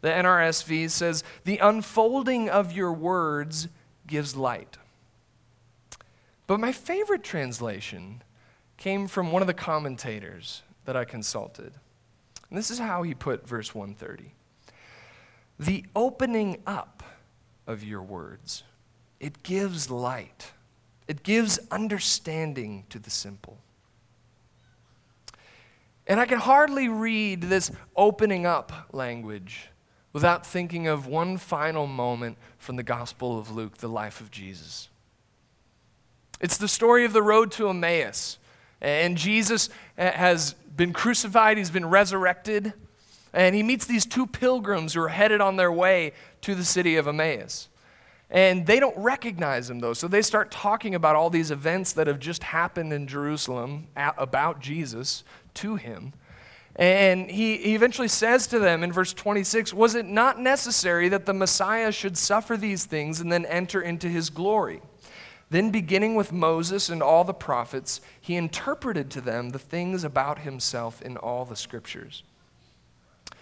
the 0.00 0.08
NRSV 0.08 0.90
says, 0.90 1.24
The 1.44 1.58
unfolding 1.58 2.48
of 2.48 2.72
your 2.72 2.92
words 2.92 3.68
gives 4.06 4.36
light. 4.36 4.76
But 6.46 6.60
my 6.60 6.72
favorite 6.72 7.22
translation 7.22 8.22
came 8.76 9.08
from 9.08 9.32
one 9.32 9.42
of 9.42 9.48
the 9.48 9.54
commentators 9.54 10.62
that 10.84 10.96
I 10.96 11.04
consulted. 11.04 11.72
And 12.48 12.58
this 12.58 12.70
is 12.70 12.78
how 12.78 13.02
he 13.02 13.14
put 13.14 13.46
verse 13.46 13.74
130 13.74 14.32
The 15.58 15.84
opening 15.94 16.62
up 16.66 17.02
of 17.66 17.84
your 17.84 18.02
words, 18.02 18.62
it 19.20 19.42
gives 19.42 19.90
light 19.90 20.52
it 21.08 21.22
gives 21.22 21.58
understanding 21.70 22.84
to 22.90 22.98
the 22.98 23.10
simple. 23.10 23.56
And 26.06 26.20
I 26.20 26.26
can 26.26 26.38
hardly 26.38 26.88
read 26.88 27.42
this 27.42 27.72
opening 27.96 28.46
up 28.46 28.88
language 28.92 29.70
without 30.18 30.44
thinking 30.44 30.88
of 30.88 31.06
one 31.06 31.36
final 31.36 31.86
moment 31.86 32.36
from 32.58 32.74
the 32.74 32.82
Gospel 32.82 33.38
of 33.38 33.52
Luke, 33.52 33.78
the 33.78 33.88
life 33.88 34.20
of 34.20 34.32
Jesus. 34.32 34.88
It's 36.40 36.56
the 36.56 36.66
story 36.66 37.04
of 37.04 37.12
the 37.12 37.22
road 37.22 37.52
to 37.52 37.68
Emmaus. 37.68 38.38
And 38.80 39.16
Jesus 39.16 39.70
has 39.96 40.54
been 40.74 40.92
crucified, 40.92 41.56
he's 41.56 41.70
been 41.70 41.88
resurrected. 41.88 42.72
And 43.32 43.54
he 43.54 43.62
meets 43.62 43.86
these 43.86 44.04
two 44.06 44.26
pilgrims 44.26 44.94
who 44.94 45.02
are 45.02 45.08
headed 45.08 45.40
on 45.40 45.54
their 45.54 45.70
way 45.70 46.14
to 46.40 46.56
the 46.56 46.64
city 46.64 46.96
of 46.96 47.06
Emmaus. 47.06 47.68
And 48.28 48.66
they 48.66 48.80
don't 48.80 48.98
recognize 48.98 49.70
him, 49.70 49.78
though. 49.78 49.92
So 49.92 50.08
they 50.08 50.22
start 50.22 50.50
talking 50.50 50.96
about 50.96 51.14
all 51.14 51.30
these 51.30 51.52
events 51.52 51.92
that 51.92 52.08
have 52.08 52.18
just 52.18 52.42
happened 52.42 52.92
in 52.92 53.06
Jerusalem 53.06 53.86
about 53.94 54.58
Jesus 54.58 55.22
to 55.54 55.76
him. 55.76 56.12
And 56.78 57.28
he, 57.28 57.56
he 57.56 57.74
eventually 57.74 58.06
says 58.06 58.46
to 58.46 58.60
them 58.60 58.84
in 58.84 58.92
verse 58.92 59.12
26 59.12 59.74
Was 59.74 59.96
it 59.96 60.06
not 60.06 60.40
necessary 60.40 61.08
that 61.08 61.26
the 61.26 61.34
Messiah 61.34 61.90
should 61.90 62.16
suffer 62.16 62.56
these 62.56 62.84
things 62.84 63.20
and 63.20 63.32
then 63.32 63.44
enter 63.46 63.82
into 63.82 64.08
his 64.08 64.30
glory? 64.30 64.80
Then, 65.50 65.70
beginning 65.70 66.14
with 66.14 66.30
Moses 66.30 66.88
and 66.88 67.02
all 67.02 67.24
the 67.24 67.34
prophets, 67.34 68.00
he 68.20 68.36
interpreted 68.36 69.10
to 69.10 69.20
them 69.20 69.50
the 69.50 69.58
things 69.58 70.04
about 70.04 70.40
himself 70.40 71.02
in 71.02 71.16
all 71.16 71.44
the 71.44 71.56
scriptures. 71.56 72.22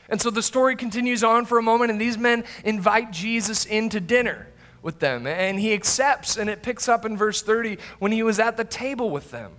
And 0.09 0.20
so 0.20 0.31
the 0.31 0.42
story 0.42 0.77
continues 0.77 1.25
on 1.25 1.46
for 1.46 1.59
a 1.59 1.62
moment, 1.62 1.90
and 1.90 2.01
these 2.01 2.16
men 2.16 2.44
invite 2.64 3.11
Jesus 3.11 3.64
into 3.64 3.99
dinner 3.99 4.46
with 4.83 5.01
them. 5.01 5.27
And 5.27 5.59
he 5.59 5.75
accepts, 5.75 6.37
and 6.37 6.49
it 6.49 6.62
picks 6.62 6.88
up 6.88 7.05
in 7.05 7.16
verse 7.16 7.42
30 7.42 7.79
when 7.99 8.12
he 8.12 8.22
was 8.22 8.38
at 8.38 8.57
the 8.57 8.64
table 8.64 9.11
with 9.11 9.33
them. 9.33 9.53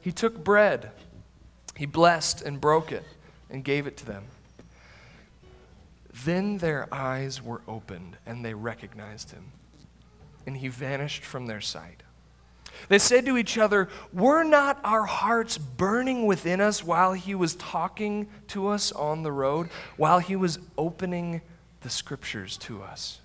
He 0.00 0.12
took 0.12 0.42
bread, 0.42 0.92
he 1.76 1.86
blessed 1.86 2.42
and 2.42 2.60
broke 2.60 2.92
it, 2.92 3.04
and 3.50 3.64
gave 3.64 3.86
it 3.86 3.96
to 3.98 4.06
them. 4.06 4.24
Then 6.24 6.58
their 6.58 6.88
eyes 6.92 7.42
were 7.42 7.62
opened, 7.66 8.16
and 8.24 8.44
they 8.44 8.54
recognized 8.54 9.32
him 9.32 9.52
and 10.46 10.56
he 10.56 10.68
vanished 10.68 11.24
from 11.24 11.46
their 11.46 11.60
sight. 11.60 12.02
They 12.88 12.98
said 12.98 13.24
to 13.26 13.38
each 13.38 13.56
other, 13.56 13.88
Were 14.12 14.42
not 14.42 14.80
our 14.84 15.04
hearts 15.04 15.56
burning 15.58 16.26
within 16.26 16.60
us 16.60 16.82
while 16.82 17.12
he 17.12 17.34
was 17.34 17.54
talking 17.54 18.28
to 18.48 18.68
us 18.68 18.92
on 18.92 19.22
the 19.22 19.32
road, 19.32 19.68
while 19.96 20.18
he 20.18 20.36
was 20.36 20.58
opening 20.76 21.40
the 21.80 21.90
scriptures 21.90 22.56
to 22.58 22.82
us? 22.82 23.20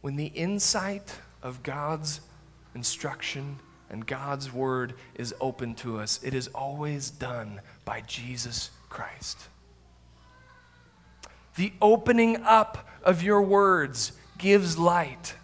When 0.00 0.16
the 0.16 0.26
insight 0.26 1.18
of 1.42 1.62
God's 1.62 2.20
instruction 2.74 3.58
and 3.94 4.04
God's 4.04 4.52
word 4.52 4.94
is 5.14 5.32
open 5.40 5.76
to 5.76 6.00
us, 6.00 6.18
it 6.24 6.34
is 6.34 6.48
always 6.48 7.10
done 7.10 7.60
by 7.84 8.00
Jesus 8.00 8.70
Christ. 8.90 9.46
The 11.54 11.72
opening 11.80 12.42
up 12.42 12.88
of 13.04 13.22
your 13.22 13.40
words 13.40 14.10
gives 14.36 14.76
light. 14.76 15.36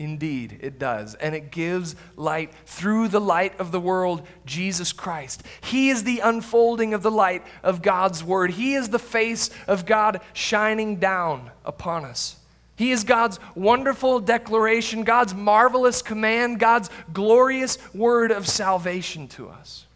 Indeed, 0.00 0.58
it 0.60 0.80
does. 0.80 1.14
And 1.14 1.36
it 1.36 1.52
gives 1.52 1.94
light 2.16 2.52
through 2.66 3.08
the 3.08 3.20
light 3.20 3.60
of 3.60 3.70
the 3.70 3.78
world, 3.78 4.26
Jesus 4.44 4.92
Christ. 4.92 5.44
He 5.60 5.90
is 5.90 6.02
the 6.02 6.18
unfolding 6.18 6.94
of 6.94 7.04
the 7.04 7.12
light 7.12 7.46
of 7.62 7.80
God's 7.80 8.24
Word. 8.24 8.50
He 8.50 8.74
is 8.74 8.88
the 8.88 8.98
face 8.98 9.50
of 9.68 9.86
God 9.86 10.20
shining 10.32 10.96
down 10.96 11.52
upon 11.64 12.04
us. 12.04 12.38
He 12.76 12.90
is 12.90 13.04
God's 13.04 13.40
wonderful 13.54 14.20
declaration, 14.20 15.02
God's 15.02 15.34
marvelous 15.34 16.02
command, 16.02 16.60
God's 16.60 16.90
glorious 17.12 17.78
word 17.94 18.30
of 18.30 18.46
salvation 18.46 19.28
to 19.28 19.48
us. 19.48 19.86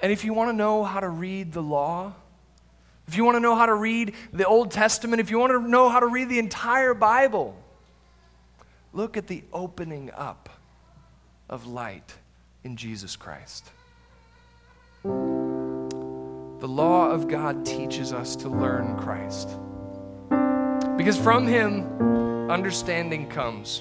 And 0.00 0.10
if 0.10 0.24
you 0.24 0.32
want 0.32 0.50
to 0.50 0.56
know 0.56 0.84
how 0.84 1.00
to 1.00 1.08
read 1.08 1.52
the 1.52 1.62
law, 1.62 2.14
if 3.06 3.16
you 3.16 3.24
want 3.24 3.36
to 3.36 3.40
know 3.40 3.54
how 3.54 3.66
to 3.66 3.74
read 3.74 4.14
the 4.32 4.46
Old 4.46 4.70
Testament, 4.70 5.20
if 5.20 5.30
you 5.30 5.38
want 5.38 5.52
to 5.52 5.60
know 5.60 5.88
how 5.88 6.00
to 6.00 6.06
read 6.06 6.28
the 6.28 6.38
entire 6.38 6.94
Bible, 6.94 7.56
look 8.92 9.16
at 9.16 9.26
the 9.26 9.44
opening 9.52 10.10
up 10.14 10.48
of 11.48 11.66
light 11.66 12.14
in 12.64 12.76
Jesus 12.76 13.16
Christ. 13.16 13.70
The 15.04 16.68
law 16.68 17.10
of 17.10 17.28
God 17.28 17.64
teaches 17.64 18.12
us 18.12 18.36
to 18.36 18.48
learn 18.48 18.96
Christ. 18.96 19.48
Because 20.98 21.16
from 21.16 21.46
him, 21.46 22.50
understanding 22.50 23.28
comes. 23.28 23.80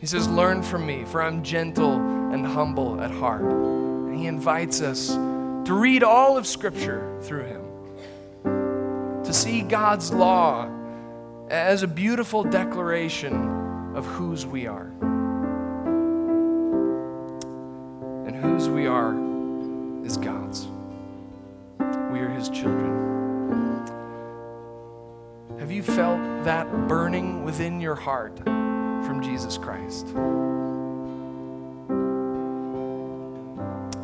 He 0.00 0.06
says, 0.06 0.26
Learn 0.28 0.62
from 0.62 0.86
me, 0.86 1.04
for 1.04 1.20
I'm 1.20 1.42
gentle 1.42 1.96
and 2.32 2.46
humble 2.46 3.00
at 3.00 3.10
heart. 3.10 3.42
And 3.42 4.18
he 4.18 4.26
invites 4.26 4.80
us 4.80 5.08
to 5.08 5.74
read 5.74 6.02
all 6.02 6.38
of 6.38 6.46
Scripture 6.46 7.18
through 7.22 7.44
him 7.44 7.64
to 9.24 9.32
see 9.32 9.62
God's 9.62 10.12
law 10.12 10.70
as 11.48 11.82
a 11.82 11.88
beautiful 11.88 12.44
declaration 12.44 13.34
of 13.94 14.04
whose 14.06 14.46
we 14.46 14.66
are. 14.66 14.92
And 18.26 18.36
whose 18.36 18.68
we 18.68 18.86
are 18.86 19.14
is 20.04 20.16
God's. 20.16 20.66
We 21.78 22.20
are 22.20 22.30
His 22.36 22.48
children. 22.48 23.13
Have 25.64 25.72
you 25.72 25.82
felt 25.82 26.44
that 26.44 26.70
burning 26.88 27.42
within 27.42 27.80
your 27.80 27.94
heart 27.94 28.36
from 28.44 29.22
Jesus 29.22 29.56
Christ? 29.56 30.06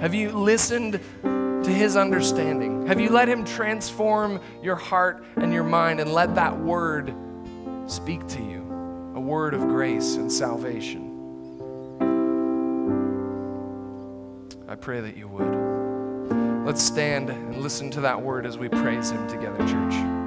Have 0.00 0.14
you 0.14 0.30
listened 0.30 0.98
to 1.22 1.70
his 1.70 1.98
understanding? 1.98 2.86
Have 2.86 2.98
you 2.98 3.10
let 3.10 3.28
him 3.28 3.44
transform 3.44 4.40
your 4.62 4.74
heart 4.74 5.22
and 5.36 5.52
your 5.52 5.62
mind 5.62 6.00
and 6.00 6.14
let 6.14 6.34
that 6.34 6.58
word 6.58 7.14
speak 7.86 8.26
to 8.28 8.42
you? 8.42 8.62
A 9.14 9.20
word 9.20 9.52
of 9.52 9.60
grace 9.60 10.14
and 10.14 10.32
salvation. 10.32 11.10
I 14.66 14.76
pray 14.76 15.02
that 15.02 15.14
you 15.14 15.28
would. 15.28 16.64
Let's 16.64 16.82
stand 16.82 17.28
and 17.28 17.58
listen 17.58 17.90
to 17.90 18.00
that 18.00 18.22
word 18.22 18.46
as 18.46 18.56
we 18.56 18.70
praise 18.70 19.10
him 19.10 19.28
together, 19.28 19.58
church. 19.68 20.19